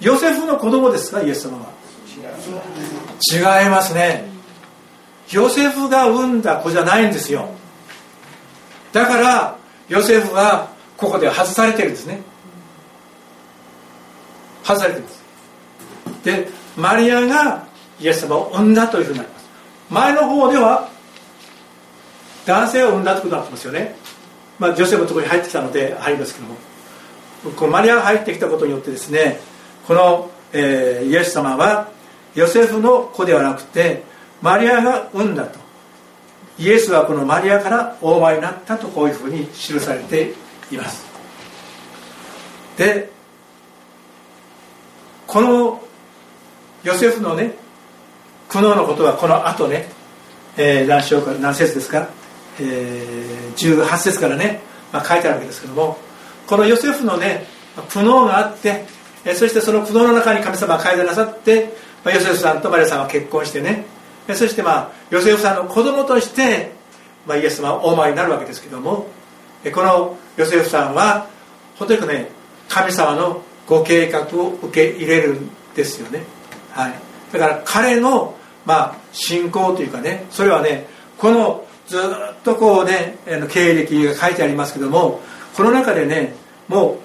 [0.00, 1.22] ヨセフの子供ですか？
[1.22, 1.72] イエス様は。
[3.30, 4.28] 違いますね。
[5.30, 7.48] ヨセフが産んだ子じゃないんですよ。
[8.92, 9.56] だから
[9.88, 10.68] ヨセフは
[11.02, 12.20] ここでは外されてるんですね。
[14.62, 15.22] 外されてるんです。
[16.24, 17.66] でマリアが
[17.98, 19.48] イエス様を産んだというふうになります。
[19.90, 20.88] 前の方では
[22.46, 23.96] 男性を産んだということになってますよね。
[24.60, 26.56] まあ女性のとこに入ってきたのでありますけども。
[27.56, 29.40] このマリアが入ってきたことによってですね
[29.88, 31.90] この、えー、イエス様は
[32.36, 34.04] ヨセフの子ではなくて
[34.40, 35.58] マリアが産んだと。
[36.58, 40.34] イエスはこのマリアからお生まれになったとこういうふうに記されて
[40.74, 41.04] います。
[42.76, 43.10] で
[45.26, 45.80] この
[46.82, 47.54] ヨセフのね
[48.48, 49.88] 苦悩のことはこの後ね、
[50.56, 52.08] えー、何章か何節ですか、
[52.60, 54.60] えー、18節からね、
[54.92, 55.96] まあ、書いてあるわけですけども
[56.46, 57.46] このヨセフのね
[57.88, 58.84] 苦悩があって
[59.34, 61.72] そしてその苦悩の中に神様が改善なさって、
[62.04, 63.86] まあ、ヨセフさんとマリアさんは結婚してね
[64.34, 66.72] そしてまあヨセフさんの子供として、
[67.26, 69.06] まあ、イエス様はお生まれになるわけですけども
[69.70, 71.28] このヨセフさんは
[71.76, 72.28] ほとんどね
[72.68, 76.24] 神様のご計画を受け入れるんですよね、
[76.70, 76.94] はい、
[77.32, 78.34] だから彼の、
[78.64, 80.86] まあ、信仰というかねそれはね
[81.18, 82.00] このずっ
[82.42, 83.18] とこうね
[83.50, 85.20] 経歴が書いてありますけども
[85.56, 86.34] この中でね
[86.68, 86.98] もう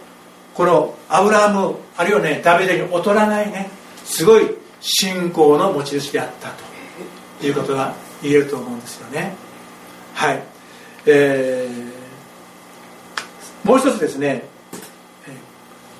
[0.56, 3.70] このアブラハムあるいはねダビデに劣らないね
[4.06, 4.46] すごい
[4.80, 6.50] 信仰の持ち主であった
[7.40, 9.36] ということが言えると思うんですよね。
[10.14, 10.42] はい。
[11.06, 11.87] えー、
[13.68, 14.44] もう一つですね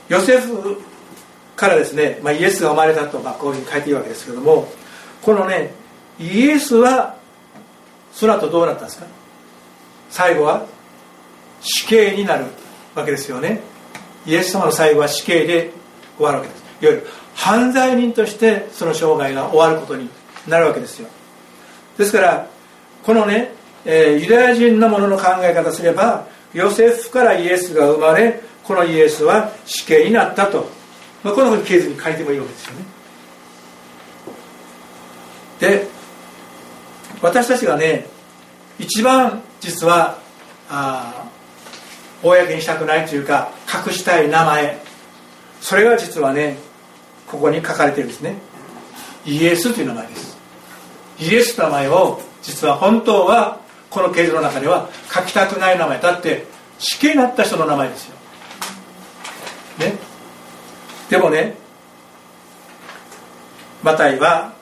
[0.08, 0.82] ヨセフ
[1.58, 4.68] からですね、まあ、イエスが生まれたと、まあ、こういうふうに書いているわけですけども
[5.22, 5.74] このね
[6.18, 7.18] イエスは
[8.14, 9.06] その後どうなったんですか？
[10.10, 10.66] 最後は
[11.62, 12.46] 死刑になる
[12.96, 13.60] わけですよね。
[14.26, 15.72] イエス様の最後は死刑で
[16.18, 16.64] 終わるわけです。
[16.82, 20.10] いわゆる犯罪人としてその生涯が終わることに
[20.48, 21.08] なるわけですよ。
[21.98, 22.48] ですから
[23.06, 23.52] このね、
[23.86, 26.26] えー、ユダヤ人のものの考え方すれば
[26.58, 30.68] ヨセフからイエスが生まれこのイエスは死刑になったと、
[31.24, 32.86] まあ、このふうに経図に書いてもいいわけですよね。
[35.60, 35.88] で
[37.22, 38.08] 私たちがね
[38.80, 40.20] 一番実は
[40.68, 41.30] あ
[42.24, 44.80] 公にしたくないというか隠したい名前。
[45.62, 46.58] それが実はね
[47.28, 48.36] ここに書かれてるんですね。
[49.28, 50.38] イエスという名前です。
[51.20, 56.46] イエスという名前を実は本当はこの形状の中では書きたくない名前だって
[56.80, 58.16] 死刑になった人の名前ですよ。
[59.80, 59.98] ね？
[61.10, 61.56] でもね
[63.84, 64.54] マタイは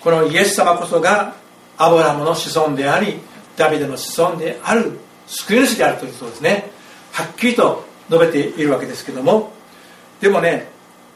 [0.00, 1.34] このイエス様こそが
[1.76, 3.18] アブラムの子孫であり
[3.56, 6.70] ダビデの子孫である救い主であるというそうですね。
[7.12, 9.52] はっきりと述べているわけですけども。
[10.20, 10.70] でもね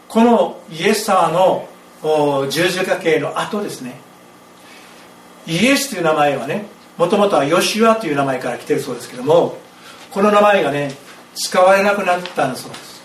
[0.09, 1.69] このイエス様の
[2.51, 4.01] 十字架形の後ですね。
[5.47, 6.67] イエスという名前はね
[6.97, 9.59] もともとはヨシュアという名前から来てるそうですけども
[10.11, 10.93] この名前がね
[11.35, 13.03] 使われなくなったんだそうです。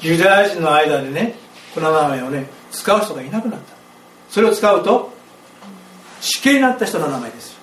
[0.00, 1.34] ユダヤ人の間でね
[1.74, 3.74] この名前をね使う人がいなくなった。
[4.30, 5.12] それを使うと
[6.20, 7.58] 死刑になった人の名前です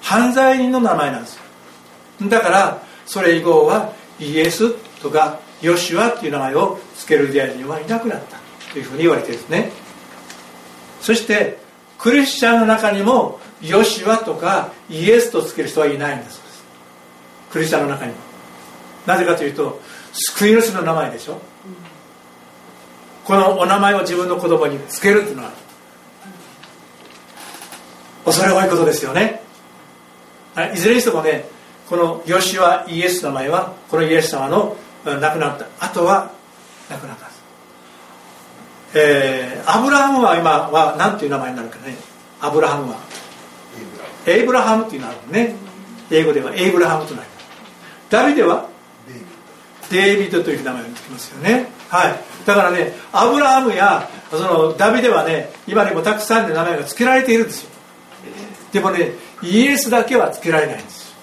[0.00, 1.38] 犯罪人の名前なんです
[2.22, 4.72] だからそれ以後はイエス
[5.02, 8.38] とかヨシュアっていう名前を付けるユダヤ人はいなくなった
[8.72, 9.70] というふうに言われてるんですね。
[11.00, 11.58] そして
[11.98, 16.64] クリスチャンの中にもヨシュアとかイエスとつける人はいないんだそうです。
[17.50, 18.18] クリスチャンの中にも。
[19.06, 19.80] なぜかというと
[20.12, 21.40] 救い主の名前でしょ。
[23.24, 25.52] このお名前を自分の子供につけるっていうのは
[28.24, 29.42] 恐れ多いことですよね。
[30.74, 31.46] いずれにしてもね
[31.88, 36.30] このヨシュアイエスの名前はこのイエス様の亡くなった後は
[36.90, 37.34] 亡くなった
[38.96, 41.96] えー、アブラハムは今は何ていう名前になるかね。
[42.40, 42.98] アブラハムは。
[44.26, 45.54] エイブラハムっていうのがあるね
[46.10, 47.28] 英語ではエイブラハムとなり
[48.10, 48.68] ダビデは？
[49.90, 51.68] デイビッドという名前がつきますよね。
[51.90, 52.14] はい。
[52.46, 57.70] だからねアブラハムやそのダビデはね今にもたくさんの名前が付けられているんですよ。
[58.72, 59.12] でもね
[59.42, 61.14] イエスだけは付けられないんです。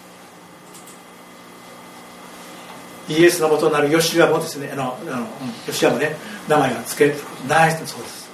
[3.09, 5.27] イエスの元になるヨシュアもですねあのあの
[5.67, 6.15] ヨシュアもね
[6.47, 8.29] 名前が付けることないそうです。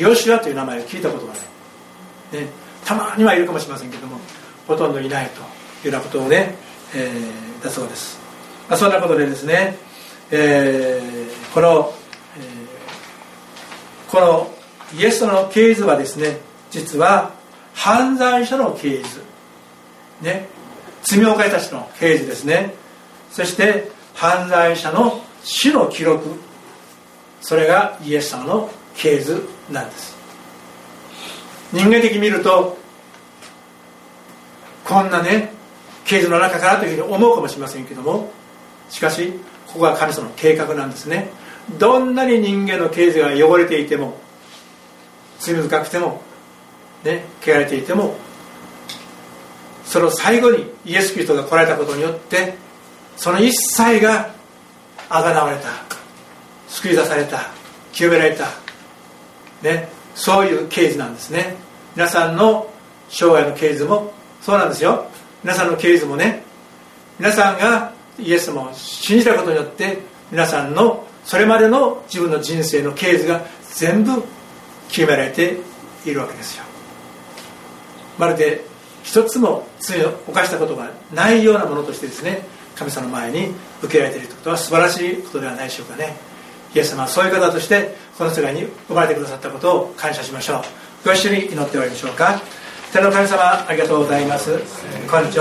[0.00, 2.48] ヨシュアという名前を聞いたことがない、ね、
[2.86, 4.18] たまにはいるかもしれませんけども
[4.66, 5.40] ほとんどいないと
[5.86, 6.54] いうようなことをね、
[6.94, 8.18] えー、だそうです、
[8.68, 9.76] まあ、そんなことでですね、
[10.30, 11.92] えー、この、
[12.38, 14.50] えー、この
[14.98, 16.38] イエスの系図はですね
[16.70, 17.36] 実は
[17.76, 19.22] 犯罪者の系図。
[20.20, 20.48] ね。
[21.02, 22.74] 罪を犯した人の系図ですね。
[23.30, 26.26] そして犯罪者の死の記録。
[27.40, 30.15] それがイエス様の系図なんです。
[31.72, 32.76] 人間的に見ると
[34.84, 35.52] こんなね
[36.04, 38.30] 系図の中からというふうに思うかもしれませんけども
[38.88, 39.32] しかし
[39.66, 41.30] ここが神様の計画なんですね。
[41.78, 44.16] どんなに人間の系図が汚れていても
[45.40, 46.22] 罪深くても
[47.04, 48.16] ね汚れていても
[49.84, 52.54] その最後にイエス・キリストが来られたことによって
[53.16, 54.34] その一切が
[55.08, 55.68] あがなわれた
[56.68, 57.50] 救い出された
[57.92, 58.46] 清められた、
[59.62, 61.54] ね、そういう刑事なんですね。
[61.94, 62.68] 皆さんの
[63.08, 65.06] 生涯の刑事もそうなんですよ。
[65.44, 66.42] 皆さんの刑事もね
[67.20, 69.98] 皆さんがイエス様を信じたことによって
[70.32, 73.42] 皆さんのそれまでの自分の人生の刑事が
[73.74, 74.24] 全部
[74.88, 75.58] 清められて
[76.04, 76.64] いるわけですよ。
[78.18, 78.64] まるで
[79.02, 82.42] 一つも罪を犯したことがないようなものとしてですね
[82.74, 83.52] 神様の前に
[83.82, 86.16] 受けられているということは素晴らしいことではないでしょうかね。
[86.76, 90.62] イエス様はそういう方としてこの世界に生まれてくださったことを感謝しましょう。
[91.06, 92.42] ご一緒に祈っておりましょうか。
[92.92, 94.50] 天の神様ありがとうございます。
[95.08, 95.38] 今日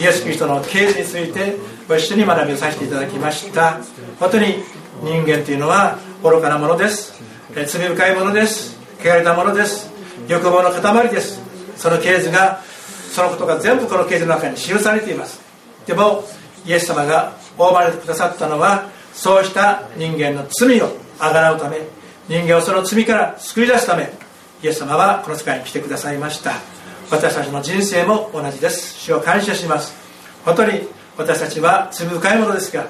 [0.00, 1.56] イエス・キリストの経済について
[1.88, 3.80] ご一緒に学びをさせていただきました。
[4.20, 4.62] 本当に
[5.02, 7.20] 人間というのは愚かなものです。
[7.52, 8.78] 罪深いものです。
[9.00, 9.90] 汚れたものです。
[10.28, 11.40] 欲望の塊です。
[11.76, 12.60] その経図が
[13.10, 15.40] そのことが全部この経図の中に記されています。
[15.86, 16.24] でも
[16.64, 21.80] イエス様がお生まれてくださったのはそうした人間の罪をあがなうため
[22.28, 24.12] 人間をその罪から救い出すため
[24.62, 26.52] イエス様はこの世界に来てくださいました。
[27.10, 28.96] 私たちの人生も同じです。
[29.00, 29.92] 主を感謝します。
[30.44, 32.86] 本当に私たちは罪深いものですが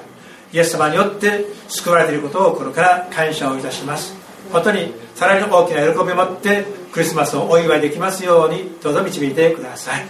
[0.53, 4.13] イエス様によって救われていることを心から感謝をいたします。
[4.51, 10.05] 本当にさらに大きな喜びを持ってクリスマスをお祝いできますようにどうぞ導いてください。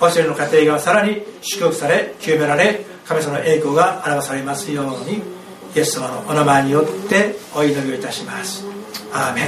[0.00, 5.35] お一人の家庭がさらに祝福され清められ神様の栄光が表されますように。
[5.76, 8.64] イエス様のお名前によってお祈りをいたします。
[9.12, 9.44] アーメン。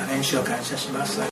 [0.00, 1.20] アーメン主を感謝します。